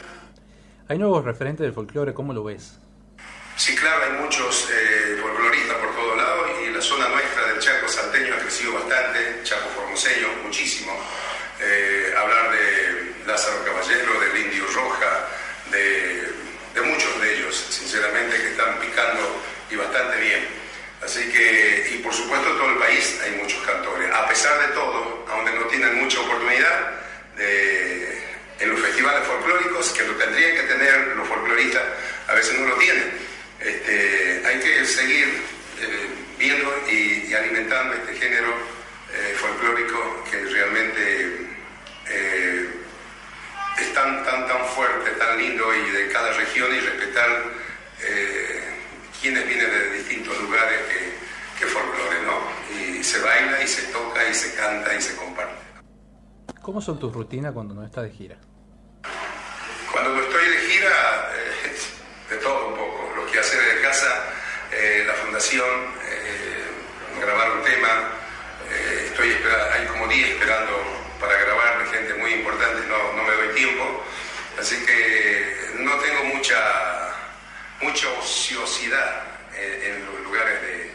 [0.89, 2.79] Hay nuevos referentes del folclore, ¿cómo lo ves?
[3.55, 7.87] Sí, claro, hay muchos eh, folcloristas por todos lados y la zona nuestra del Chaco
[7.87, 10.91] salteño ha crecido bastante, Chaco formoseño, muchísimo.
[11.59, 12.96] Eh, hablar de
[13.27, 15.27] Lázaro Caballero, del Indio Roja,
[15.71, 20.47] de, muchos de ellos, sinceramente, que están picando y bastante bien.
[21.03, 24.11] Así que, y por supuesto en todo el país hay muchos cantores.
[24.13, 26.97] A pesar de todo, aunque no tienen mucha oportunidad,
[28.59, 31.83] en los festivales folclóricos, que lo tendrían que tener los folcloristas,
[32.27, 33.11] a veces no lo tienen.
[33.59, 35.27] Este, hay que seguir
[35.81, 38.53] eh, viendo y, y alimentando este género
[39.13, 41.47] eh, folclórico que realmente
[42.09, 42.69] eh,
[43.79, 47.43] es tan, tan, tan fuerte, tan lindo y de cada región y respetar
[48.03, 48.63] eh,
[49.21, 51.17] quienes vienen de distintos lugares que,
[51.59, 52.39] que folclore, ¿no?
[52.75, 55.67] Y se baila y se toca y se canta y se comparte.
[56.61, 58.37] ¿Cómo son tus rutinas cuando no estás de gira?
[59.91, 61.75] Cuando no estoy de gira, eh,
[62.29, 63.13] de todo un poco.
[63.15, 64.23] Lo que hacer de casa,
[64.71, 65.69] eh, la fundación,
[66.03, 68.11] eh, grabar un tema.
[69.05, 69.31] estoy
[69.73, 74.03] hay como 10 esperando para grabar gente muy importante, no, no me doy tiempo.
[74.59, 77.13] Así que no tengo mucha,
[77.81, 79.23] mucha ociosidad
[79.55, 80.91] en, en los lugares de,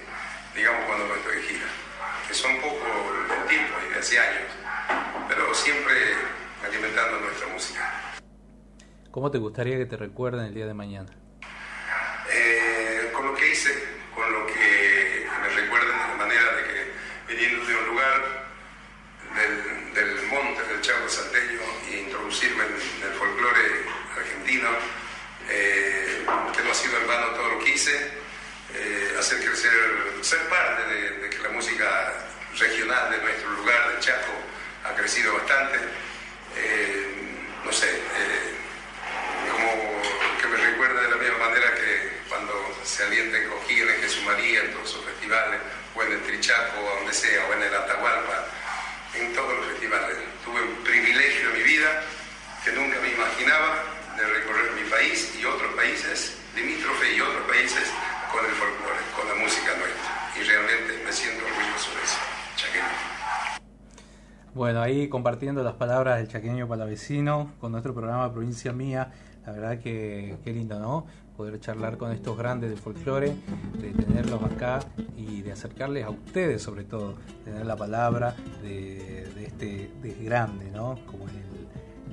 [0.54, 1.66] digamos, cuando no estoy de gira.
[2.26, 2.78] Que son poco
[3.40, 4.50] el tiempo y de hace años.
[5.28, 5.94] Pero siempre
[6.66, 7.90] alimentando nuestra música.
[9.10, 11.10] ¿Cómo te gustaría que te recuerden el día de mañana?
[12.32, 13.70] Eh, con lo que hice,
[14.14, 18.51] con lo que me recuerden de manera de que viniendo de un lugar
[19.34, 21.60] del, monte del Chaco Salteño
[21.90, 23.84] e introducirme en, el folclore
[24.16, 24.68] argentino,
[25.48, 28.10] eh, que no ha sido en vano todo lo que hice,
[28.74, 29.72] eh, hacer crecer,
[30.22, 32.12] ser parte de, de que la música
[32.58, 34.32] regional de nuestro lugar, del Chaco,
[34.84, 35.78] ha crecido bastante.
[36.56, 37.06] Eh,
[37.64, 38.54] no sé, eh,
[39.50, 40.02] como
[40.40, 42.52] que me recuerda de la misma manera que cuando
[42.84, 45.60] se alienta en Coquín, en Jesús María, en todos sus festivales,
[45.94, 48.46] o en el Trichaco, donde sea, o en el Atahualpa,
[49.14, 50.16] en todos los festivales.
[50.44, 52.02] Tuve un privilegio en mi vida
[52.64, 53.84] que nunca me imaginaba
[54.16, 57.90] de recorrer mi país y otros países limítrofe y otros países
[58.30, 60.12] con el folclore, con la música nuestra.
[60.36, 62.18] Y realmente me siento orgulloso de eso.
[62.56, 63.12] Chaqueño.
[64.54, 69.12] Bueno, ahí compartiendo las palabras del chaqueño palavecino con nuestro programa Provincia Mía.
[69.46, 71.06] La verdad que qué lindo, ¿no?
[71.42, 73.34] Poder charlar con estos grandes del folclore,
[73.80, 74.78] de tenerlos acá
[75.16, 80.70] y de acercarles a ustedes sobre todo, tener la palabra de, de este de grande,
[80.70, 81.00] ¿no?
[81.04, 81.24] Como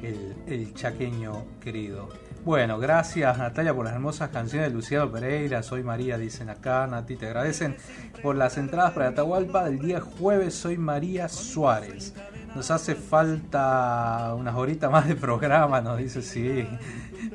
[0.01, 2.09] el, el chaqueño querido.
[2.43, 5.61] Bueno, gracias Natalia por las hermosas canciones de Luciano Pereira.
[5.61, 6.87] Soy María, dicen acá.
[6.87, 7.77] Nati, te agradecen
[8.23, 10.55] por las entradas para Atahualpa del día jueves.
[10.55, 12.15] Soy María Suárez.
[12.55, 16.67] Nos hace falta unas horitas más de programa, nos dice sí.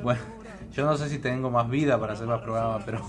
[0.03, 0.21] Bueno,
[0.75, 3.01] yo no sé si tengo más vida para hacer más programa, pero,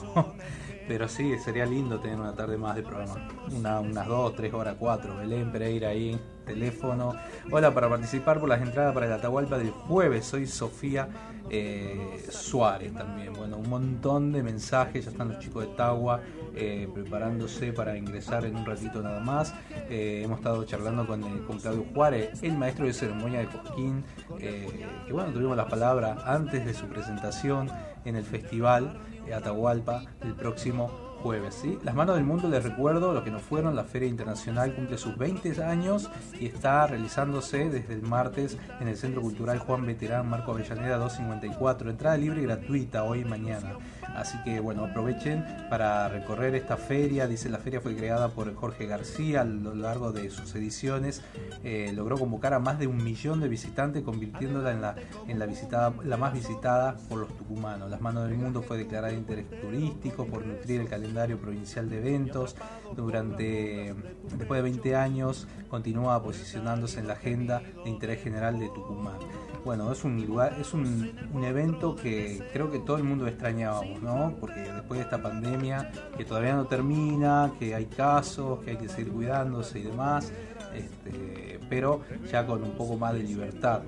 [0.87, 3.27] pero sí, sería lindo tener una tarde más de programa.
[3.51, 5.17] Una, unas dos, tres horas, cuatro.
[5.17, 7.15] Belén Pereira ahí, teléfono.
[7.51, 10.25] Hola, para participar por las entradas para el Atahualpa del jueves.
[10.25, 11.07] Soy Sofía
[11.49, 13.33] eh, Suárez también.
[13.33, 15.05] Bueno, un montón de mensajes.
[15.05, 16.21] Ya están los chicos de Tagua
[16.55, 19.53] eh, preparándose para ingresar en un ratito nada más.
[19.89, 24.03] Eh, hemos estado charlando con, con Claudio Juárez, el maestro de ceremonia de Cosquín,
[24.37, 27.69] que bueno, tuvimos las palabras antes de su presentación
[28.05, 28.99] en el festival
[29.33, 31.55] Atahualpa del próximo jueves.
[31.59, 31.79] ¿sí?
[31.83, 35.17] Las manos del mundo, les recuerdo, los que no fueron, la Feria Internacional cumple sus
[35.17, 40.51] 20 años y está realizándose desde el martes en el Centro Cultural Juan Veterán Marco
[40.51, 41.89] Avellaneda 254.
[41.89, 43.73] Entrada libre y gratuita hoy y mañana.
[44.15, 47.27] Así que bueno, aprovechen para recorrer esta feria.
[47.27, 51.23] Dice la feria fue creada por Jorge García a lo largo de sus ediciones.
[51.63, 54.95] Eh, logró convocar a más de un millón de visitantes, convirtiéndola en la,
[55.27, 57.89] en la, visitada, la más visitada por los tucumanos.
[57.89, 61.97] Las manos del mundo fue declarada de interés turístico por nutrir el calendario provincial de
[61.97, 62.55] eventos.
[62.95, 63.95] Durante,
[64.37, 69.17] después de 20 años, continúa posicionándose en la agenda de interés general de Tucumán.
[69.63, 74.01] Bueno, es un lugar, es un, un evento que creo que todo el mundo extrañábamos,
[74.01, 74.35] ¿no?
[74.39, 78.87] Porque después de esta pandemia, que todavía no termina, que hay casos, que hay que
[78.87, 80.31] seguir cuidándose y demás,
[80.77, 83.81] este, pero ya con un poco más de libertad.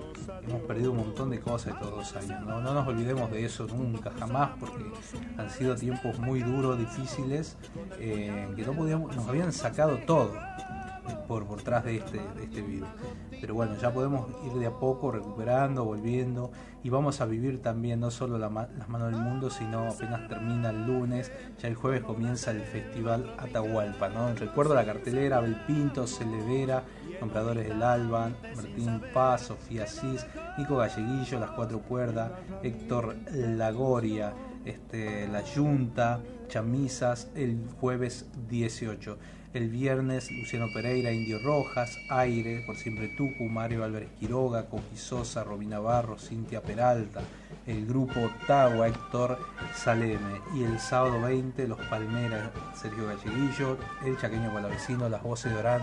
[0.48, 2.62] Hemos perdido un montón de cosas estos dos años, ¿no?
[2.62, 4.86] no nos olvidemos de eso nunca, jamás, porque
[5.38, 7.58] han sido tiempos muy duros, difíciles,
[8.00, 10.34] eh, que no podíamos, nos habían sacado todo
[11.28, 12.90] por, por tras de este, de este virus.
[13.40, 16.52] Pero bueno, ya podemos ir de a poco recuperando, volviendo
[16.88, 20.70] y vamos a vivir también no solo la, las manos del mundo, sino apenas termina
[20.70, 24.08] el lunes, ya el jueves comienza el festival Atahualpa.
[24.08, 24.34] ¿no?
[24.34, 26.86] Recuerdo la cartelera, Abel Pinto, Celevera,
[27.20, 30.26] Compradores del Alba, Martín Paz, Sofía Cis,
[30.58, 32.32] Nico Galleguillo, Las Cuatro Cuerdas,
[32.64, 34.32] Héctor Lagoria,
[34.64, 39.18] este, La Yunta, Chamisas, el jueves 18.
[39.54, 45.44] El viernes, Luciano Pereira, Indio Rojas, Aire, Por Siempre Tucu, Mario Álvarez Quiroga, Coqui Sosa,
[45.44, 47.22] Robina Barro, Cintia Peralta,
[47.66, 49.40] el grupo Ottawa, Héctor
[49.74, 50.42] Saleme.
[50.54, 55.82] Y el sábado 20, Los Palmeras, Sergio Galleguillo, El Chaqueño Palavecino, Las Voces de Orán,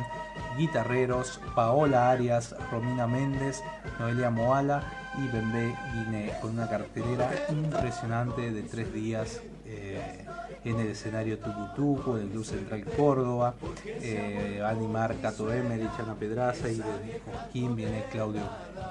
[0.58, 3.62] Guitarreros, Paola Arias, Romina Méndez,
[3.98, 4.82] Noelia Moala
[5.16, 9.40] y Bembé Guiné, con una cartelera impresionante de tres días.
[9.76, 10.24] Eh,
[10.64, 16.70] en el escenario Tucutuco, en el Club Central Córdoba, eh, animar Cato Emery, Chana Pedraza
[16.70, 18.42] y de Cosquín viene Claudio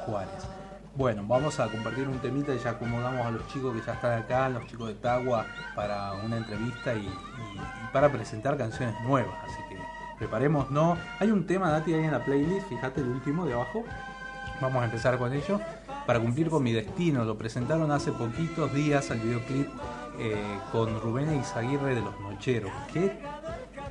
[0.05, 0.43] Juárez.
[0.95, 4.21] Bueno, vamos a compartir un temita y ya acomodamos a los chicos que ya están
[4.21, 7.09] acá, los chicos de Tagua, para una entrevista y
[7.91, 9.33] para presentar canciones nuevas.
[9.43, 9.77] Así que
[10.19, 10.95] preparemos, ¿no?
[11.19, 13.83] Hay un tema, Dati, ahí en la playlist, fíjate el último de abajo.
[14.61, 15.59] Vamos a empezar con ello.
[16.05, 19.69] Para cumplir con mi destino, lo presentaron hace poquitos días al videoclip
[20.19, 22.71] eh, con Rubén Izaguirre de Los Nocheros.
[22.91, 23.19] ¡Qué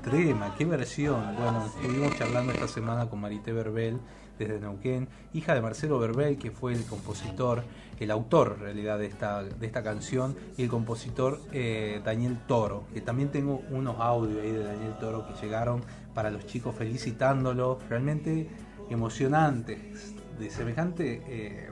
[0.03, 0.55] trema!
[0.57, 1.36] ¡Qué versión!
[1.36, 3.99] Bueno, estuvimos charlando esta semana con Marité Verbel
[4.39, 7.62] desde Neuquén, hija de Marcelo Verbel, que fue el compositor,
[8.01, 12.85] el autor en realidad de esta, de esta canción, y el compositor eh, Daniel Toro,
[12.93, 15.82] que también tengo unos audios ahí de Daniel Toro que llegaron
[16.15, 18.49] para los chicos felicitándolo, realmente
[18.90, 21.70] emocionantes, de semejante eh,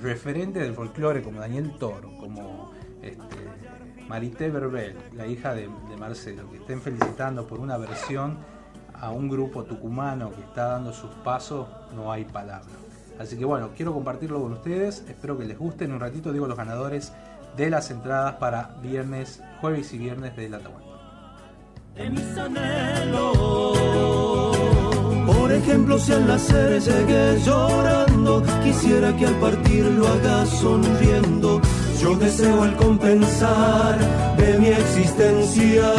[0.00, 2.72] referente del folclore como Daniel Toro, como
[3.02, 3.36] este,
[4.08, 5.68] Marité Verbel, la hija de,
[5.98, 8.36] Marcelo, que estén felicitando por una versión
[8.92, 12.68] a un grupo tucumano que está dando sus pasos, no hay palabra.
[13.18, 15.84] Así que bueno, quiero compartirlo con ustedes, espero que les guste.
[15.84, 17.12] En un ratito digo los ganadores
[17.56, 20.84] de las entradas para viernes, jueves y viernes de la Atahualpa.
[25.26, 30.06] Por ejemplo, si al nacer llegué llorando, quisiera que al partir lo
[30.46, 31.60] sonriendo.
[32.00, 33.98] Yo deseo el compensar
[34.36, 35.92] de mi existencia.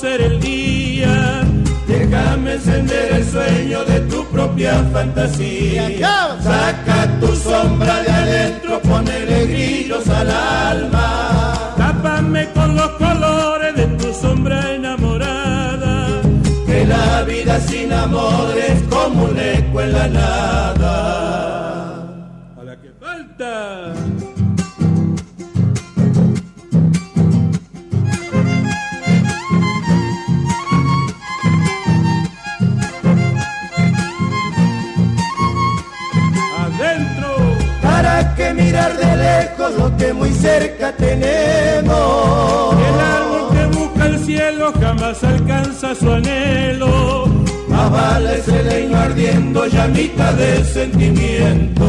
[0.00, 1.42] Ser el día.
[1.86, 5.88] Déjame encender el sueño de tu propia fantasía.
[6.42, 11.74] Saca tu sombra de adentro, ponele grillos al alma.
[11.76, 16.20] Tápame con los colores de tu sombra enamorada.
[16.66, 20.94] Que la vida sin amor es como un eco en la nada.
[22.58, 23.94] A la que falta.
[39.38, 42.74] Lejos lo que muy cerca tenemos?
[42.88, 47.26] El árbol que busca el cielo jamás alcanza su anhelo.
[47.68, 51.86] Más vale ese leño ardiendo, llamita de sentimiento.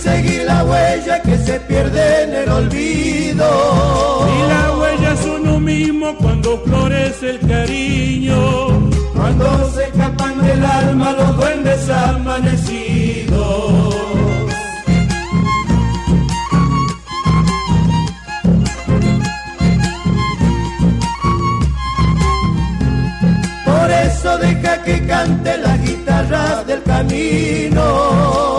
[0.00, 4.26] Seguir la huella que se pierde en el olvido?
[4.36, 8.90] Y la huella es uno mismo cuando florece el cariño.
[9.14, 13.94] Cuando se escapan del alma los duendes amanecidos.
[23.66, 28.49] Por eso deja que cante la guitarra del camino.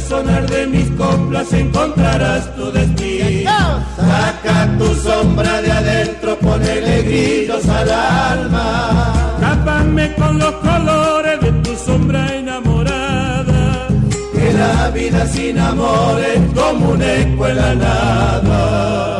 [0.00, 3.50] Sonar de mis coplas encontrarás tu destino.
[3.96, 9.12] Saca tu sombra de adentro, ponele grillos al alma.
[9.40, 13.88] Tápame con los colores de tu sombra enamorada.
[14.34, 19.15] Que la vida sin amor es como una escuela nada.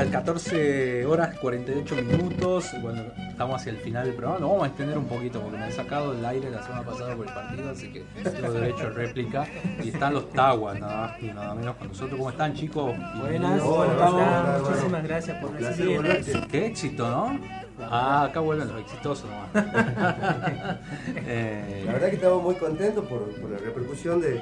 [0.00, 2.70] Acá 14 horas 48 minutos.
[2.80, 4.40] Bueno, estamos hacia el final del programa.
[4.40, 7.14] Lo vamos a extender un poquito porque me han sacado el aire la semana pasada
[7.14, 9.46] por el partido, así que tengo derecho a réplica.
[9.84, 12.16] Y están los Taguas, nada más y nada menos con nosotros.
[12.16, 12.94] ¿Cómo están, chicos?
[13.18, 16.46] Buenas, Hola, hola, ¿cómo muchísimas gracias por recibirnos.
[16.50, 17.38] Qué éxito, ¿no?
[17.82, 19.50] Ah, acá vuelven los exitosos nomás.
[21.26, 24.40] Eh, La verdad que estamos muy contentos por, por la repercusión de,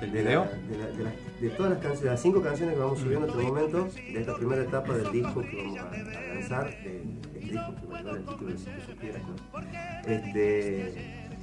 [0.00, 0.44] ¿Del de, video?
[0.44, 3.26] la- de, la- de las- de todas las canciones, las cinco canciones que vamos subiendo
[3.26, 7.02] hasta el momento, de esta primera etapa del disco que vamos a, a lanzar, este
[7.40, 10.10] disco que va a llevar el título de Si tú supieras, ¿no?
[10.12, 10.92] Este,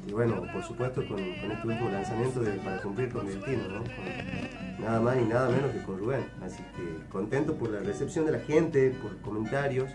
[0.07, 3.79] y bueno, por supuesto con, con este último lanzamiento de Para cumplir con destino, ¿no?
[3.83, 6.25] Con nada más y nada menos que con Rubén.
[6.43, 9.89] Así que contento por la recepción de la gente, por comentarios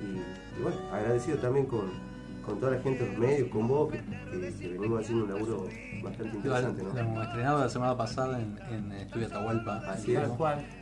[0.00, 0.04] y,
[0.58, 1.90] y bueno, agradecido también con,
[2.44, 5.32] con toda la gente de los medios, con vos, que, que- que venimos haciendo un
[5.32, 5.68] laburo
[6.02, 6.92] bastante interesante, ¿no?
[6.92, 9.76] Lo hemos estrenado la semana pasada en, en Estudio Atahualpa.
[9.88, 10.28] Así es.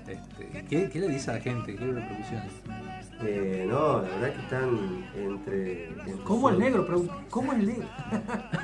[0.09, 1.74] Este, ¿qué, ¿Qué le dice a la gente?
[1.77, 2.53] ¿Qué repercusiones?
[3.23, 5.89] Eh, no, la verdad que están entre...
[5.89, 6.87] entre ¿Cómo el negro?
[7.28, 7.87] ¿Cómo el negro?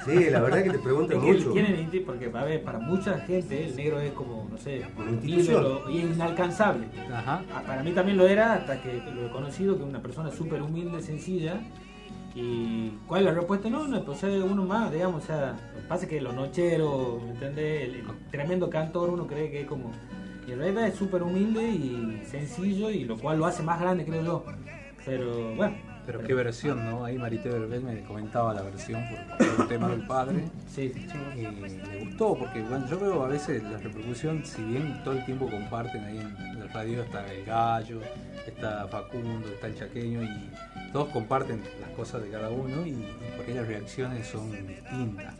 [0.07, 1.53] Sí, la verdad que te preguntan mucho.
[1.53, 5.11] tienen inti- porque a ver, para mucha gente el negro es como, no sé, Una
[5.11, 5.63] un institución.
[5.63, 6.87] ídolo y es inalcanzable.
[7.13, 10.31] Ah, Para mí también lo era hasta que lo he conocido, que es una persona
[10.31, 11.61] súper humilde, sencilla.
[12.37, 13.71] ¿Y cuál es la respuesta?
[13.71, 16.35] No, no, pues es uno más, digamos, o sea, lo que pasa es que los
[16.35, 17.85] nocheros, ¿me?
[17.85, 19.91] El, el tremendo cantor uno cree que es como...
[20.47, 24.05] Y en realidad es súper humilde y sencillo y lo cual lo hace más grande,
[24.05, 24.45] creo yo.
[25.07, 25.77] Pero bueno.
[26.05, 27.05] Pero qué versión, ¿no?
[27.05, 30.45] Ahí Marité Verbel me comentaba la versión por, por el tema del padre.
[30.69, 30.93] Sí,
[31.35, 35.25] Y le gustó, porque bueno, yo veo a veces la repercusión, si bien todo el
[35.25, 38.01] tiempo comparten ahí en la radio, está el gallo,
[38.47, 40.51] está Facundo, está el chaqueño, y
[40.93, 43.07] todos comparten las cosas de cada uno, y, y
[43.37, 45.35] porque las reacciones son distintas.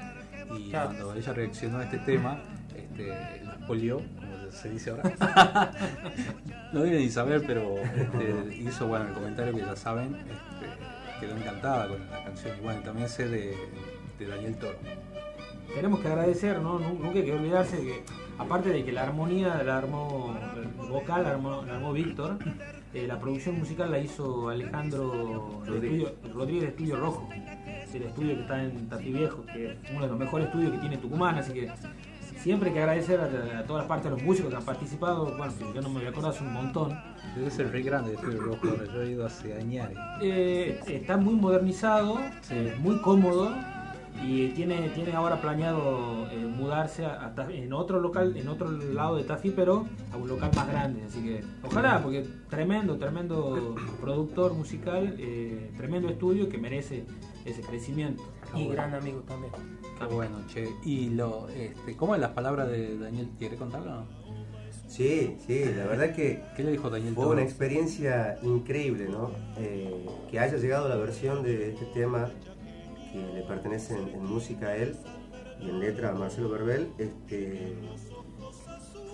[0.57, 0.87] Y Claro.
[0.91, 2.39] cuando ella reaccionó a este tema,
[2.77, 3.09] este,
[3.45, 5.73] lo expolió, como se dice ahora.
[6.73, 11.37] no deben ni saber, pero este, hizo bueno el comentario que ya saben, este, quedó
[11.37, 12.57] encantada con la canción.
[12.59, 13.57] Y bueno, también sé de,
[14.19, 14.79] de Daniel Toro.
[15.75, 16.79] Tenemos que agradecer, ¿no?
[16.79, 18.03] Nu- Nunca hay que olvidarse que,
[18.39, 20.35] aparte de que la armonía la armó,
[20.89, 22.39] vocal la armó, la armó Víctor,
[22.95, 26.13] eh, la producción musical la hizo Alejandro de Rodríguez.
[26.25, 27.29] Estudio- de Estudio Rojo,
[27.95, 30.79] el estudio que está en Tati Viejo, que es uno de los mejores estudios que
[30.79, 31.71] tiene Tucumán, así que
[32.39, 35.35] siempre hay que agradecer a, a todas las partes de los músicos que han participado,
[35.37, 36.97] bueno, yo no me voy a acordar, es un montón.
[37.35, 39.89] Debe ser re grande el Estudio Rojo, yo he ido hace años.
[40.23, 42.19] Eh, está muy modernizado,
[42.51, 43.51] eh, muy cómodo
[44.25, 48.71] y tiene, tiene ahora planeado eh, mudarse a, a Tafí- en otro local, en otro
[48.71, 51.03] lado de Tafí, pero a un local más grande.
[51.05, 57.05] Así que ojalá, porque tremendo, tremendo productor musical, eh, tremendo estudio que merece
[57.45, 58.23] ese crecimiento.
[58.55, 59.53] Y gran amigo también.
[59.99, 60.69] Qué bueno, che.
[60.85, 63.29] Y lo, este, ¿cómo es las palabras de Daniel?
[63.39, 64.05] ¿Quiere contarlo?
[64.89, 67.35] Sí, sí, la verdad que ¿Qué le dijo Daniel fue Toro?
[67.35, 69.31] una experiencia increíble, ¿no?
[69.59, 72.31] Eh, que haya llegado la versión de este tema
[73.13, 74.97] que le pertenece en, en música a él
[75.61, 77.75] y en letra a Marcelo Verbel, este,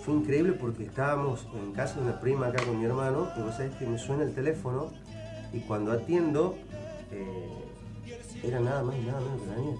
[0.03, 3.55] fue increíble porque estábamos en casa de una prima acá con mi hermano y vos
[3.55, 4.91] sabés que me suena el teléfono
[5.53, 6.55] y cuando atiendo
[7.11, 7.63] eh,
[8.43, 9.77] era nada más y nada menos que Daniel.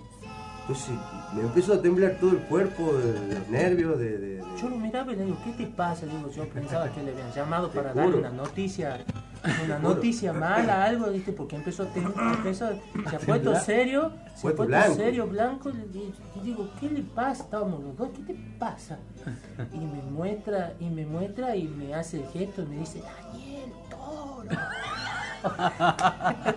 [0.64, 0.96] Entonces
[1.36, 4.70] me empezó a temblar todo el cuerpo de, de los nervios, de- de- de, Yo
[4.70, 6.06] lo miraba y le digo, ¿qué te pasa?
[6.06, 9.04] Digo, yo pensaba que le habían llamado para darle una noticia,
[9.66, 11.34] una noticia mala, algo, ¿viste?
[11.34, 13.62] Porque empezó a tener, empezó, se ha puesto Temblar.
[13.62, 17.44] serio, se ha Puesto serio, blanco, y, digo, ¿qué le pasa?
[17.44, 19.00] Estábamos los dos, ¿qué te pasa?
[19.74, 23.70] Y me muestra, y me muestra y me hace el gesto y me dice, Daniel,
[23.90, 24.48] Toro.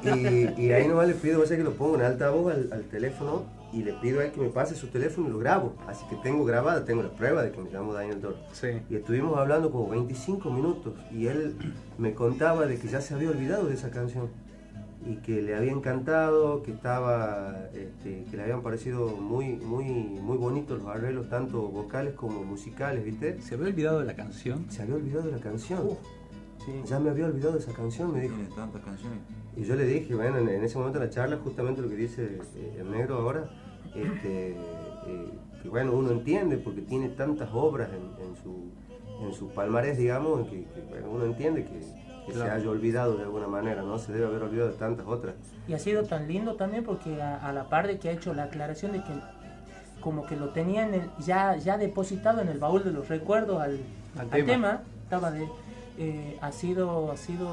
[0.05, 2.83] Y, y ahí nomás le pido, o sea que lo pongo en altavoz al, al
[2.85, 3.43] teléfono
[3.77, 5.75] y le pido a él que me pase su teléfono y lo grabo.
[5.87, 8.37] Así que tengo grabada, tengo la prueba de que me llamo Daniel Toro.
[8.89, 11.55] Y estuvimos hablando como 25 minutos y él
[11.99, 14.31] me contaba de que ya se había olvidado de esa canción
[15.05, 20.39] y que le había encantado, que estaba, este, que le habían parecido muy, muy, muy
[20.39, 23.43] bonitos los arreglos, tanto vocales como musicales, ¿viste?
[23.43, 24.65] ¿Se había olvidado de la canción?
[24.71, 25.81] Se había olvidado de la canción.
[26.87, 28.35] Ya me había olvidado de esa canción, me dijo.
[28.57, 29.21] tantas canciones.
[29.57, 31.95] Y yo le dije, bueno, en, en ese momento de la charla, justamente lo que
[31.95, 33.49] dice eh, el negro ahora,
[34.03, 35.31] este, eh,
[35.63, 38.71] que bueno, uno entiende porque tiene tantas obras en, en su,
[39.27, 41.81] en su palmarés, digamos, que, que, bueno, uno entiende que,
[42.27, 42.51] que Claro.
[42.51, 43.99] se haya olvidado de alguna manera, ¿no?
[43.99, 45.35] Se debe haber olvidado de tantas otras.
[45.69, 48.35] Y ha sido tan lindo también porque a, a la par de que ha hecho
[48.35, 49.13] la aclaración de que
[50.01, 53.61] como que lo tenía en el- ya, ya depositado en el baúl de los recuerdos
[53.63, 53.79] al,
[54.19, 54.47] Al al tema.
[54.53, 55.49] tema, estaba de,
[55.99, 57.49] eh, ha, sido, ha sido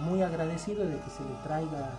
[0.00, 1.90] muy agradecido de que se le traiga,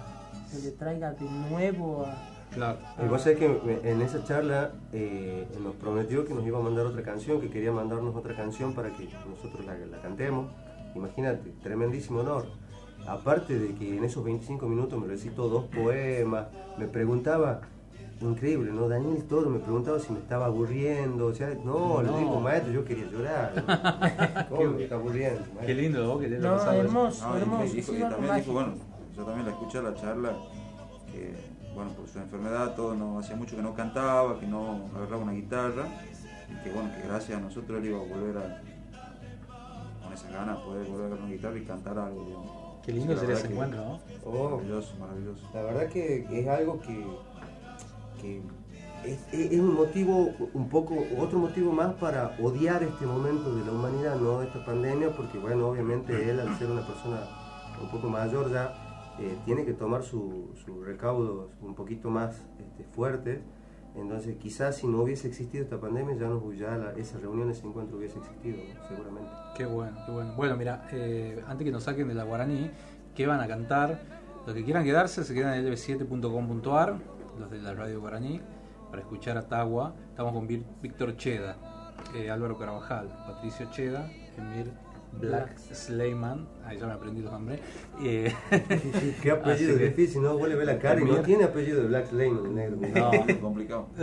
[0.50, 2.16] se le traiga de nuevo a,
[2.56, 2.78] Claro.
[3.04, 6.62] Y vos sabés que me- en esa charla eh, nos prometió que nos iba a
[6.62, 10.48] mandar otra canción, que quería mandarnos otra canción para que nosotros la, la cantemos.
[10.96, 12.46] Imagínate, tremendísimo honor.
[13.08, 16.48] Aparte de que en esos 25 minutos me recitó dos poemas,
[16.80, 17.62] me preguntaba,
[18.22, 18.88] increíble, ¿no?
[18.88, 22.18] Daniel Toro me preguntaba si me estaba aburriendo, o sea, no, le No.
[22.18, 24.48] digo, maestro, yo quería llorar.
[24.50, 25.42] ¿Cómo me está aburriendo?
[25.42, 25.66] maestro?
[25.68, 28.74] Qué lindo, vos que te No, hermoso, No, hermoso, y dijo- y también dijo, bueno,
[29.16, 30.32] yo también la escuché la charla,
[31.12, 31.36] que
[31.76, 35.34] bueno, por su enfermedad todo no hacía mucho que no cantaba, que no agarraba una
[35.34, 35.86] guitarra,
[36.50, 38.62] y que bueno, que gracias a nosotros él iba a volver a,
[40.04, 42.52] con esas ganas, poder volver a agarrar una guitarra y cantar algo, digamos.
[42.86, 44.00] Qué lindo sería ese encuentro, ¿no?
[44.26, 44.50] Oh.
[44.52, 45.42] Maravilloso, maravilloso.
[45.54, 47.04] La verdad que es algo que,
[48.22, 48.42] que
[49.04, 53.66] es, es- es un motivo, un poco, otro motivo más para odiar este momento de
[53.66, 54.42] la humanidad, ¿no?
[54.44, 57.18] Esta pandemia, porque bueno, obviamente él al ser una persona
[57.82, 58.85] un poco mayor ya,
[59.20, 63.42] eh, tiene que tomar su- sus recaudos un poquito más este, fuertes.
[63.96, 67.66] Entonces quizás si no hubiese existido esta pandemia ya, no, ya la- esa reunión, ese
[67.66, 68.88] encuentro hubiese existido, ¿no?
[68.90, 69.30] seguramente.
[69.56, 70.34] Qué bueno, qué bueno.
[70.36, 72.70] Bueno, mira, eh, antes que nos saquen de la guaraní,
[73.16, 74.02] ¿qué van a cantar?
[74.46, 76.96] Los que quieran quedarse se quedan en lb7.com.ar,
[77.40, 78.42] los de la radio guaraní,
[78.90, 79.96] para escuchar a Tagua.
[80.10, 81.56] Estamos con Víctor Cheda,
[82.14, 84.72] eh, Álvaro Carvajal, Patricio Cheda, Emir
[85.20, 87.60] Black Sleiman, ahí ya me aprendí los nombres.
[88.02, 88.34] Eh,
[89.22, 90.38] Qué apellido que- difícil, ¿no?
[90.38, 92.78] Vos le ves la cara y no tiene apellido de Black Lane, el negro.
[92.94, 93.40] No.
[93.42, 93.88] complicado.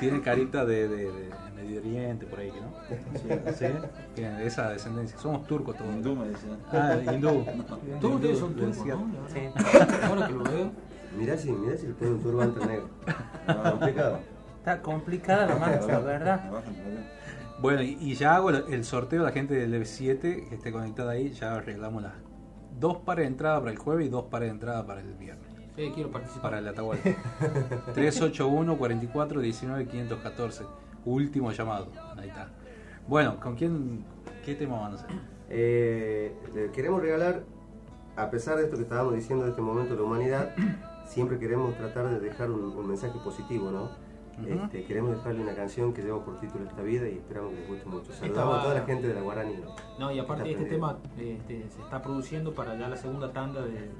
[0.00, 2.74] Tiene carita de, de- de Medio Oriente, por ahí, ¿no?
[3.18, 3.28] Sí.
[3.58, 3.66] ¿Sí?
[4.14, 5.18] Tiene esa descendencia.
[5.18, 5.94] Somos turcos todos.
[5.94, 6.58] Hindú me decían.
[6.72, 7.44] Ah, hindú.
[8.00, 8.86] Todos ustedes son turcos.
[8.86, 9.06] ¿no?
[9.32, 9.40] Sí.
[10.08, 10.70] Ahora que lo veo.
[11.16, 12.88] Mirá si, mirá si le pone un turbante negro.
[13.70, 14.18] complicado.
[14.58, 16.50] Está complicada la mano, la verdad.
[17.64, 20.20] Bueno, y, y ya hago el sorteo a la gente del EV7
[20.50, 21.30] que esté conectada ahí.
[21.30, 22.12] Ya arreglamos las
[22.78, 25.48] dos pares de entrada para el jueves y dos pares de entrada para el viernes.
[25.74, 26.50] Sí, quiero participar.
[26.50, 27.08] Para el Atahualpa.
[27.94, 30.64] 381 44 19 514.
[31.06, 31.88] Último llamado.
[32.18, 32.50] Ahí está.
[33.08, 34.04] Bueno, ¿con quién?
[34.44, 35.10] ¿Qué tema van a hacer?
[35.48, 37.44] Eh, le queremos regalar,
[38.14, 40.54] a pesar de esto que estábamos diciendo de este momento de la humanidad,
[41.06, 44.03] siempre queremos tratar de dejar un, un mensaje positivo, ¿no?
[44.46, 47.68] Este, queremos dejarle una canción que lleva por título Esta vida y esperamos que les
[47.68, 48.12] guste mucho.
[48.12, 49.54] Saludamos Estaba- a toda la gente de la Guarani.
[49.56, 49.74] ¿no?
[49.98, 53.70] No, y aparte este tema este, se está produciendo para ya la segunda tanda de,
[53.72, 53.94] de- del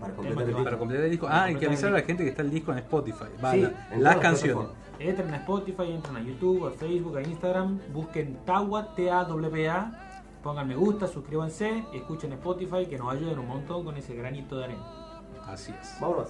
[0.00, 0.64] Para completar el disco.
[0.64, 1.26] Para completar el disco.
[1.26, 3.24] para Ah, hay que avisar a la gente que está el disco en Spotify.
[3.44, 4.68] Va, Sí, en las canciones.
[5.00, 9.92] Entren a Spotify, entren a YouTube, a Facebook, a Instagram, busquen Tawa, T-A-W-A,
[10.42, 14.56] pongan me gusta, suscríbanse y escuchen Spotify que nos ayuden un montón con ese granito
[14.58, 14.84] de arena.
[15.46, 15.96] Así es.
[16.00, 16.28] Vámonos.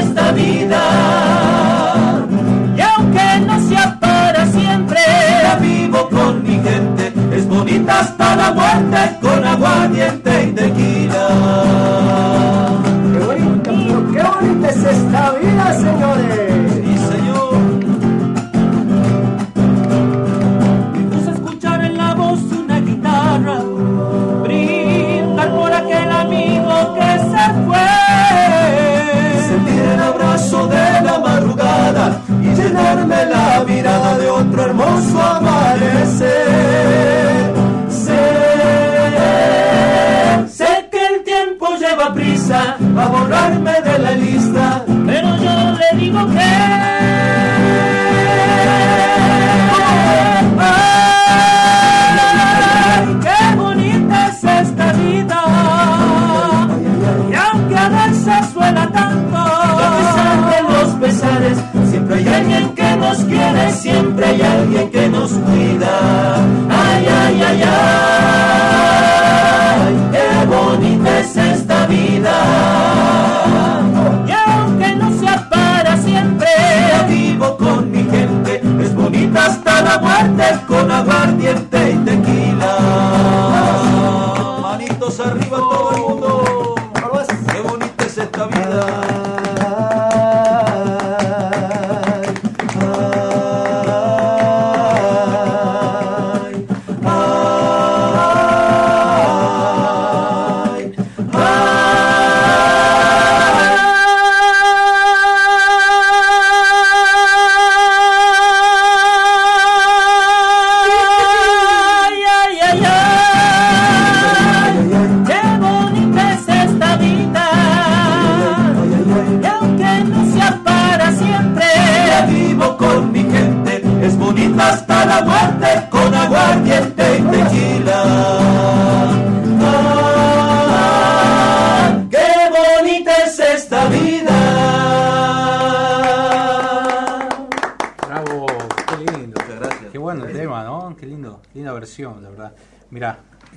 [0.00, 0.82] Esta vida!
[2.76, 5.00] Y aunque no sea para siempre,
[5.42, 7.12] la vivo con mi gente.
[7.32, 10.31] Es bonita hasta la muerte con aguardiente
[42.98, 44.84] a borrarme de la lista.
[45.06, 46.91] Pero yo le digo que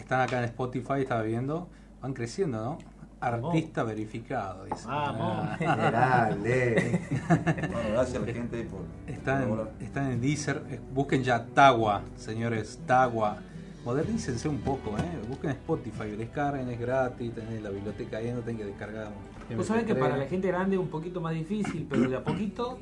[0.05, 1.67] están acá en Spotify, estaba viendo,
[1.99, 2.77] van creciendo, ¿no?
[3.19, 4.87] Artista verificado, dice.
[4.87, 5.47] Vamos.
[5.49, 5.57] Ah.
[5.59, 7.01] Grande.
[7.27, 12.03] Bueno, gracias a la gente por Están en, están en Deezer, eh, busquen ya Tagua,
[12.17, 13.37] señores, Tagua.
[13.83, 15.27] Modernícense un poco, ¿eh?
[15.27, 19.07] busquen Spotify, descarguen, es gratis, tenés la biblioteca ahí, no tienen que descargar.
[19.49, 19.99] un Vos sabés que MP3.
[19.99, 22.77] para la gente grande es un poquito más difícil, pero de a poquito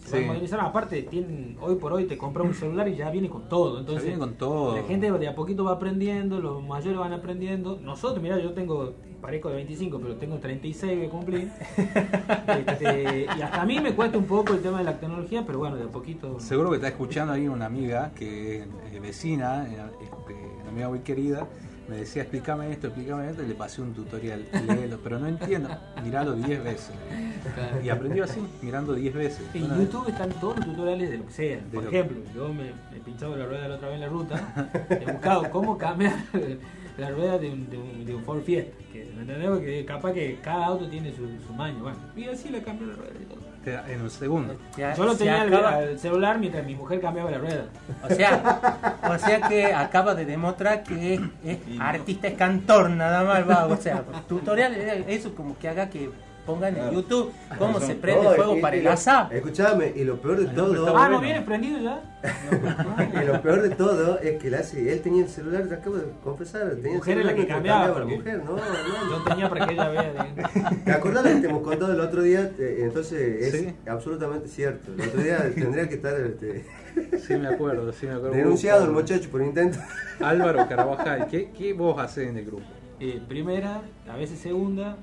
[0.00, 0.16] se Sí.
[0.16, 0.60] va a modernizar.
[0.60, 3.78] Aparte, tienen, hoy por hoy te compras un celular y ya viene con todo.
[3.80, 4.76] Entonces, viene con todo.
[4.76, 7.78] La gente de a poquito va aprendiendo, los mayores van aprendiendo.
[7.82, 11.50] Nosotros, mira, yo tengo, parezco de 25, pero tengo 36 que cumplir.
[12.50, 15.58] Este, y hasta a mí me cuesta un poco el tema de la tecnología, pero
[15.60, 16.40] bueno, de a poquito.
[16.40, 20.88] Seguro que está escuchando ahí una amiga que es eh, vecina, eh, este, una amiga
[20.88, 21.46] muy querida,
[21.90, 25.68] me decía explícame esto, explícame esto, y le pasé un tutorial, léelo, pero no entiendo,
[26.04, 26.94] miralo 10 veces.
[27.82, 29.42] Y aprendió así, mirando 10 veces.
[29.54, 31.58] En Una- YouTube están todos los tutoriales de lo que sea.
[31.72, 34.74] Por lo- ejemplo, yo me, he pinchado la rueda la otra vez en la ruta,
[34.88, 36.14] he buscado cómo cambiar
[36.96, 38.72] la rueda de un, de un, de un Ford Fiesta.
[38.92, 39.48] Que, ¿me entendés?
[39.50, 41.82] Porque capaz que cada auto tiene su, su maño.
[41.82, 43.40] Bueno, y así le cambio la rueda y todo.
[43.64, 44.56] Te da- en un segundo.
[44.76, 47.64] Ya- Yo lo se tenía acaba- al celular mientras mi mujer cambiaba la rueda.
[48.08, 53.22] O sea, o sea que acaba de demostrar que es, es artista, es cantor nada
[53.24, 54.74] más, va, o sea, tutorial,
[55.08, 56.10] eso como que haga que
[56.46, 59.30] pongan en YouTube cómo se prende No, fuego y- para y el asado.
[59.32, 60.96] Escuchame, y lo peor de todo.
[60.96, 62.02] Ah, ¿no viene prendido ya?
[63.22, 65.96] Y lo peor de todo es que él, hace, él tenía el celular, te acabo
[65.96, 69.10] de confesar, tenía mujer el es la que celular cambiaba, la mujer, no, no.
[69.10, 70.12] Yo tenía para que ella vea.
[70.84, 72.50] ¿Te acordás lo que te hemos contado el otro día?
[72.58, 73.74] Eh, Entonces es Sí.
[73.88, 74.92] absolutamente cierto.
[74.98, 76.66] El otro día tendría que estar este,
[77.26, 78.36] Sí, me acuerdo, sí, me acuerdo.
[78.36, 79.78] denunciado el muchacho por intento.
[80.20, 82.64] Álvaro Carabajal, ¿qué, qué vos haces en el grupo?
[83.00, 83.80] Eh, primera,
[84.12, 84.96] a veces segunda.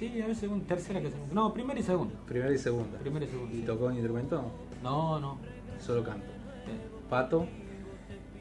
[0.00, 1.34] Sí, a veces segunda, tercera que segunda.
[1.34, 2.14] No, primera y segunda.
[2.26, 2.98] Primera y segunda.
[2.98, 3.54] Primera y segunda.
[3.54, 4.42] ¿Y tocó un instrumento?
[4.82, 5.38] No, no.
[5.78, 6.26] Solo canto.
[7.10, 7.46] Pato,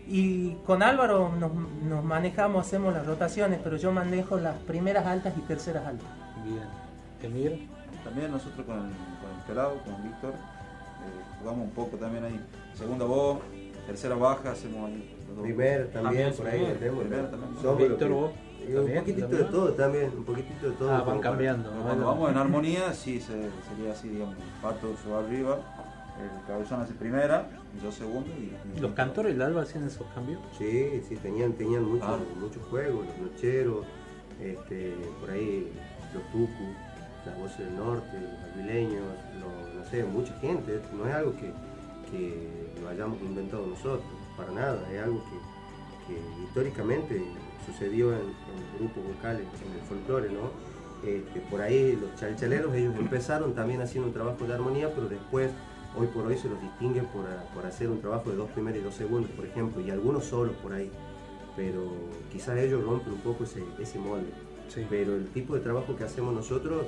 [0.08, 5.34] Y con Álvaro nos, nos manejamos, hacemos las rotaciones, pero yo manejo las primeras altas
[5.38, 6.08] y terceras altas.
[6.46, 6.64] bien.
[7.22, 7.68] Emir,
[8.06, 12.40] También nosotros con el, con el pelado, con Víctor, eh, jugamos un poco también ahí.
[12.74, 13.40] Segunda voz,
[13.86, 15.16] tercera baja, hacemos ahí.
[15.42, 17.78] Primero también, por ahí primero también.
[17.90, 18.32] Víctor, vos,
[18.72, 19.46] y un poquitito también.
[19.46, 20.90] de todo también, un poquitito de todo.
[20.92, 21.72] Ah, van para- cambiando.
[21.84, 24.36] Cuando vamos en armonía, sí, se- sería así, digamos.
[24.62, 25.60] Pato se va arriba,
[26.20, 27.48] el cabezón hace primera,
[27.82, 28.54] yo segundo y...
[28.78, 30.40] y- ¿los cantores del Alba hacían esos cambios?
[30.58, 32.18] Sí, sí, tenían, tenían muchos Ah.
[32.40, 33.86] muchos juegos, los nocheros,
[34.42, 35.72] este, por ahí
[36.14, 36.64] los tucu,
[37.26, 39.04] las voces del norte, los albileños,
[39.78, 41.52] no sé, mucha gente, no es algo que,
[42.12, 42.48] que
[42.82, 44.02] lo hayamos inventado nosotros,
[44.38, 47.22] para nada, es algo que, que históricamente
[47.72, 50.52] sucedió en, en grupos vocales, en el folclore, ¿no?
[51.06, 55.52] Este, por ahí los chalchaleros, ellos empezaron también haciendo un trabajo de armonía, pero después,
[55.98, 58.84] hoy por hoy, se los distinguen por, por hacer un trabajo de dos primeros y
[58.84, 60.92] dos segundos, por ejemplo, y algunos solos por ahí.
[61.56, 61.92] Pero
[62.32, 64.28] quizás ellos rompen un poco ese, ese molde.
[64.90, 66.86] Pero el tipo de trabajo que hacemos nosotros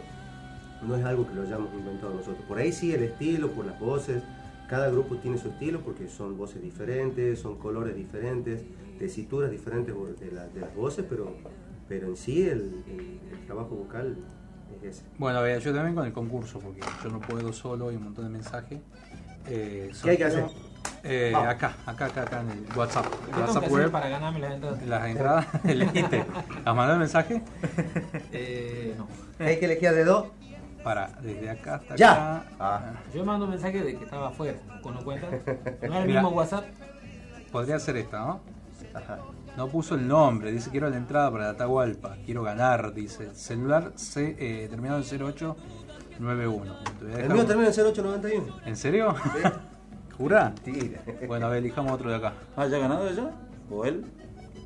[0.86, 2.44] no es algo que lo hayamos inventado nosotros.
[2.48, 4.24] Por ahí sí el estilo, por las voces.
[4.70, 8.62] Cada grupo tiene su estilo porque son voces diferentes, son colores diferentes,
[9.06, 11.36] tesituras diferentes de, la- de las voces, pero,
[11.90, 14.16] pero en sí el, el- el trabajo vocal
[14.84, 15.04] es ese.
[15.18, 18.04] Bueno, a ver, yo también con el concurso, porque yo no puedo solo, hay un
[18.04, 18.80] montón de mensajes.
[19.48, 20.46] Eh, ¿Qué hay que hacer?
[21.04, 23.06] Eh, acá, acá, acá, acá en el WhatsApp.
[23.06, 23.92] El ¿Qué tengo que WhatsApp hacer web.
[23.92, 24.86] para ganarme las entradas?
[24.88, 26.26] Las entradas, elegiste.
[26.64, 27.42] ¿Has mandado el mensaje?
[28.34, 29.08] Eh, no.
[29.44, 30.28] Hay que elegir de dos.
[30.84, 32.38] Para, desde acá hasta Ya.
[32.38, 32.46] acá.
[32.60, 32.94] Ah.
[33.14, 35.28] Yo mando un mensaje de que estaba afuera, ¿con no cuenta?
[35.30, 36.66] ¿No era el mismo WhatsApp?
[37.52, 38.40] Podría ser esta, ¿no?
[39.58, 43.34] No puso el nombre, dice quiero la entrada para la Atahualpa, quiero ganar, dice.
[43.36, 46.76] Celular C, eh, terminado en 0891.
[47.00, 48.56] Te voy a El mío un- termina en 0891.
[48.66, 49.16] ¿En serio?
[50.18, 50.54] ¿Jurá?
[50.66, 51.02] Mentira.
[51.28, 52.34] Bueno, a ver, elijamos otro de acá.
[52.56, 53.32] Ah, ¿ya ha ganado ella?
[53.70, 54.06] ¿O él?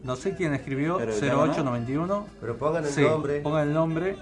[0.04, 2.28] No sé quién escribió Pero ya 0891.
[2.40, 3.40] Pero pongan el Sí, nombre.
[3.42, 4.18] Pongan el nombre.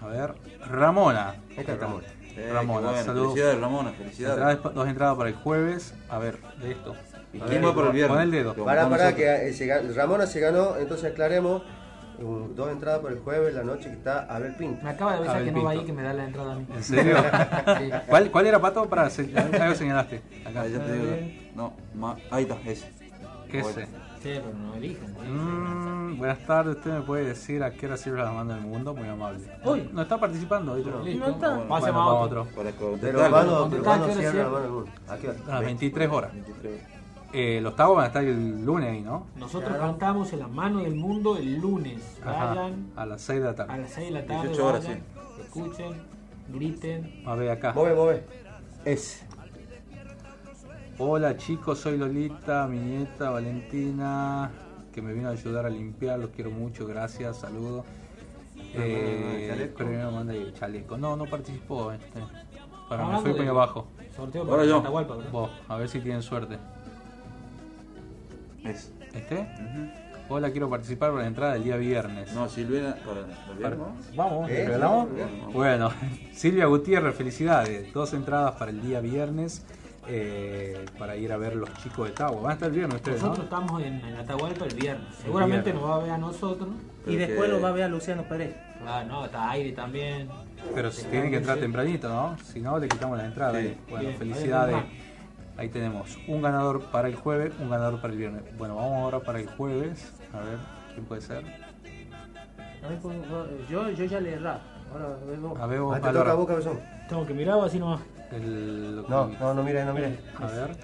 [0.00, 0.34] A ver,
[0.70, 1.30] Ramona.
[1.50, 2.06] Ahí está Ramona.
[2.36, 3.26] Eh, Ramona, qué bueno, saludos.
[3.34, 4.38] felicidades, Ramona, felicidades.
[4.56, 5.94] Entradas- dos entradas para el jueves.
[6.08, 6.94] A ver, de esto.
[7.32, 8.16] ¿Y A quién ver, va por el viernes?
[8.16, 8.54] Pon el dedo.
[8.64, 11.62] Para, para, que eh, se Ramona se ganó, entonces aclaremos.
[12.18, 14.82] un- dos entradas para el jueves, la noche que está Abel Pinto.
[14.84, 16.56] Me acaba de avisar Abel que no va ahí que me da la entrada a
[16.56, 16.66] mí.
[16.74, 17.16] ¿En serio?
[17.78, 17.90] Sí.
[18.08, 19.30] ¿Cuál, ¿Cuál era pato para se-
[19.60, 20.20] algo señalaste?
[20.44, 20.66] Acá.
[20.66, 21.16] Ya te digo.
[21.54, 22.90] No, ma- ahí está, ese.
[23.50, 23.80] ¿Qué Bueno.
[23.80, 23.88] es?
[24.22, 25.12] Sí, pero no elijan.
[25.12, 28.92] Mm, buenas tardes, usted me puede decir a qué hora sirve la mano del mundo,
[28.94, 29.40] muy amable.
[29.64, 29.88] Uy.
[29.90, 30.90] no está participando, ¿viste?
[30.90, 30.98] No.
[30.98, 31.48] No está.
[31.56, 32.42] Pasemos Bueno, a vamos a otro.
[32.42, 33.12] otro.
[33.18, 34.84] Para mano del mundo.
[35.08, 35.38] ¿A qué hora?
[35.48, 36.32] A las 23 horas.
[36.34, 36.99] 23.
[37.32, 39.26] Eh, los tagos van a estar el lunes ahí, ¿no?
[39.36, 42.18] Nosotros cantamos en la mano del mundo el lunes.
[42.24, 43.78] Ajá, Vayan a las 6 de la a tarde.
[43.82, 44.42] las 6 de la tarde.
[44.48, 45.02] 18 horas, vayan,
[45.40, 45.92] escuchen,
[46.48, 47.22] griten.
[47.26, 47.72] A ver acá.
[47.72, 48.24] Mueve, mueve.
[48.84, 49.24] Ese.
[50.98, 54.50] Hola chicos, soy Lolita, mi nieta Valentina,
[54.92, 57.84] que me vino a ayudar a limpiar, los quiero mucho, gracias, saludos.
[58.74, 59.78] Eh, ¿chaleco?
[59.78, 60.98] primero manda el chaleco.
[60.98, 61.90] No, no participó.
[61.92, 62.20] Este.
[62.88, 63.86] Para me fui muy de abajo.
[64.14, 64.78] sorteo Ahora yo.
[64.78, 65.30] Atahualpa, ¿verdad?
[65.30, 66.58] Vos, a ver si tienen suerte.
[68.64, 68.92] Es.
[69.14, 69.46] ¿Este?
[70.28, 72.32] Hola, quiero participar para la entrada del día viernes.
[72.32, 73.96] No, Silvia, para el viernes, ¿no?
[74.14, 74.78] Vamos, ¿Eh?
[75.52, 75.90] Bueno,
[76.32, 77.92] Silvia Gutiérrez, felicidades.
[77.92, 79.64] Dos entradas para el día viernes
[80.06, 82.42] eh, para ir a ver los chicos de Tagua.
[82.42, 83.44] Van a estar el viernes ustedes, Nosotros ¿no?
[83.44, 85.14] estamos en, en Atahualpa el viernes.
[85.16, 85.82] Seguramente viernes.
[85.82, 86.68] nos va a ver a nosotros.
[87.06, 88.54] Y después lo va a ver a Luciano Pérez.
[88.86, 90.28] Ah, no, está Aire también.
[90.74, 92.36] Pero si tienen que entrar tempranito, ¿no?
[92.44, 93.60] Si no, le quitamos la entrada.
[93.60, 93.76] Sí.
[93.88, 94.76] Bueno, Bien, felicidades.
[95.60, 98.42] Ahí tenemos un ganador para el jueves, un ganador para el viernes.
[98.56, 100.10] Bueno, vamos ahora para el jueves.
[100.32, 100.58] A ver,
[100.94, 101.44] ¿quién puede ser?
[102.82, 103.16] A ver, pues,
[103.68, 104.60] yo, yo ya le errado.
[104.92, 105.06] Ahora.
[105.62, 106.18] A ver, vos, Ah, te Álvaro.
[106.20, 106.80] toca a vos, cabezón.
[107.08, 108.00] Tengo que mirar o así nomás.
[108.32, 110.18] El- que- No, no, no mires, no mires.
[110.40, 110.76] A ver.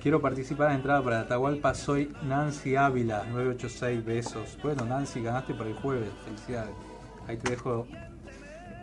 [0.00, 1.74] Quiero participar en la entrada para Atahualpa.
[1.74, 4.58] Soy Nancy Ávila, 986 besos.
[4.62, 6.08] Bueno, Nancy, ganaste para el jueves.
[6.24, 6.72] Felicidades.
[7.28, 7.86] Ahí te dejo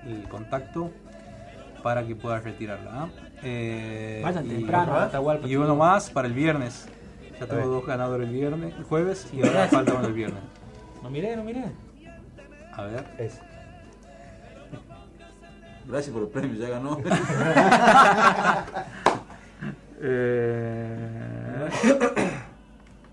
[0.06, 0.92] el contacto
[1.82, 2.92] para que puedas retirarla.
[2.94, 3.10] ¿ah?
[3.44, 6.88] Eh, Vayan y- temprano a Atahualpa, Y uno más para el viernes.
[7.40, 10.42] Ya tengo dos ganadores el viernes, el jueves y ahora falta uno el viernes.
[11.02, 11.64] No miré, no miré.
[12.74, 13.06] A ver.
[13.18, 13.40] Es.
[15.88, 16.98] Gracias por el premio, ya ganó.
[20.02, 21.70] Eh,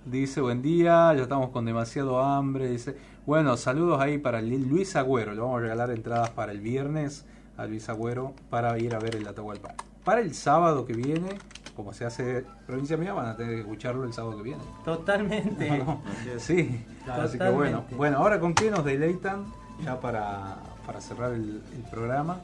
[0.04, 2.68] dice, buen día, ya estamos con demasiado hambre.
[2.70, 5.34] Dice, bueno, saludos ahí para Lil- Luis Agüero.
[5.34, 7.26] Le vamos a regalar entradas para el viernes
[7.56, 9.74] a Luis Agüero para ir a ver el Atahualpa.
[10.04, 11.28] Para el sábado que viene,
[11.74, 14.62] como se hace provincia mía, van a tener que escucharlo el sábado que viene.
[14.84, 15.70] Totalmente.
[15.78, 16.00] No, no.
[16.38, 17.84] Sí, Claro, así que bueno.
[17.96, 19.46] Bueno, ahora con qué nos deleitan
[19.84, 20.56] ya para,
[20.86, 22.40] para cerrar el, el programa.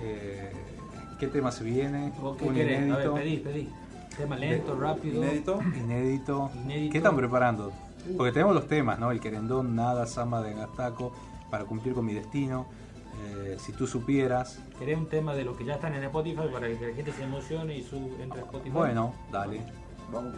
[0.00, 0.52] Eh,
[1.18, 2.12] ¿Qué tema se viene?
[2.20, 2.78] ¿Vos qué Un querés?
[2.78, 3.14] A ver, inédito.
[3.14, 3.68] pedí, pedí.
[4.16, 5.16] Tema lento, rápido.
[5.24, 5.60] Inédito.
[5.76, 6.50] Inédito.
[6.64, 6.92] Inédito.
[6.92, 7.72] ¿Qué están preparando?
[8.16, 9.10] Porque tenemos los temas, ¿no?
[9.10, 11.12] El querendón, nada, samba de Gastaco,
[11.50, 12.66] para cumplir con mi destino.
[13.22, 14.58] Eh, si tú supieras.
[14.78, 17.22] ¿Querés un tema de los que ya están en Spotify para que la gente se
[17.24, 18.70] emocione y su, entre a Spotify?
[18.70, 19.60] Bueno, dale.
[20.12, 20.34] Vamos,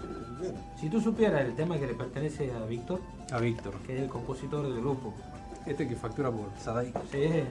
[0.80, 3.00] Si tú supieras el tema que le pertenece a Víctor,
[3.32, 3.74] A Víctor.
[3.86, 5.12] que es el compositor del grupo.
[5.66, 6.92] Este que factura por Sadai.
[7.10, 7.28] Sí.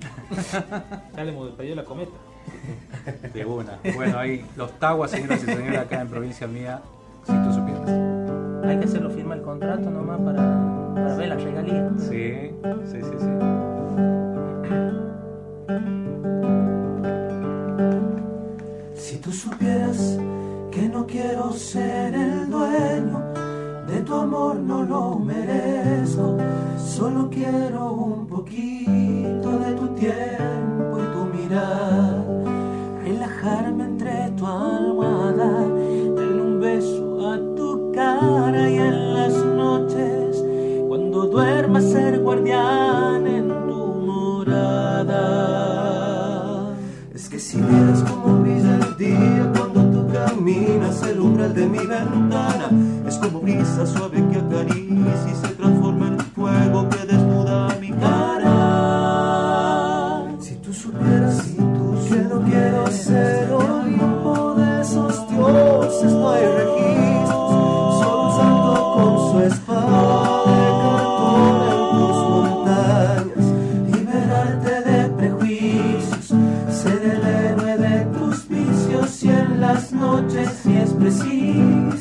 [1.15, 2.14] ya le hemos pedido la cometa.
[3.34, 3.80] De una.
[3.95, 6.81] Bueno, ahí los taguas, señoras y señores, acá en provincia mía,
[7.26, 7.89] si tú supieras.
[8.64, 11.91] Hay que hacerlo firmar el contrato nomás para, para ver la regalía.
[11.97, 12.52] Sí,
[12.91, 13.27] sí, sí, sí.
[18.94, 20.20] Si tú supieras
[20.72, 23.34] que no quiero ser el dueño
[23.88, 26.38] de tu amor, no lo merezco.
[26.78, 32.24] Solo quiero un poquito de tu tiempo y tu mirar.
[33.04, 35.68] Relajarme entre tu almohada,
[36.16, 40.46] darle un beso a tu cara y en las noches,
[40.88, 43.35] cuando duermas, ser guardián
[47.15, 51.80] Es que si vieras cómo brilla el día cuando tú caminas el umbral de mi
[51.80, 52.69] ventana,
[53.07, 56.88] es como brisa suave que acaricia y se transforma en fuego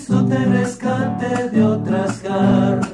[0.05, 2.93] preciso, te rescate de otras garras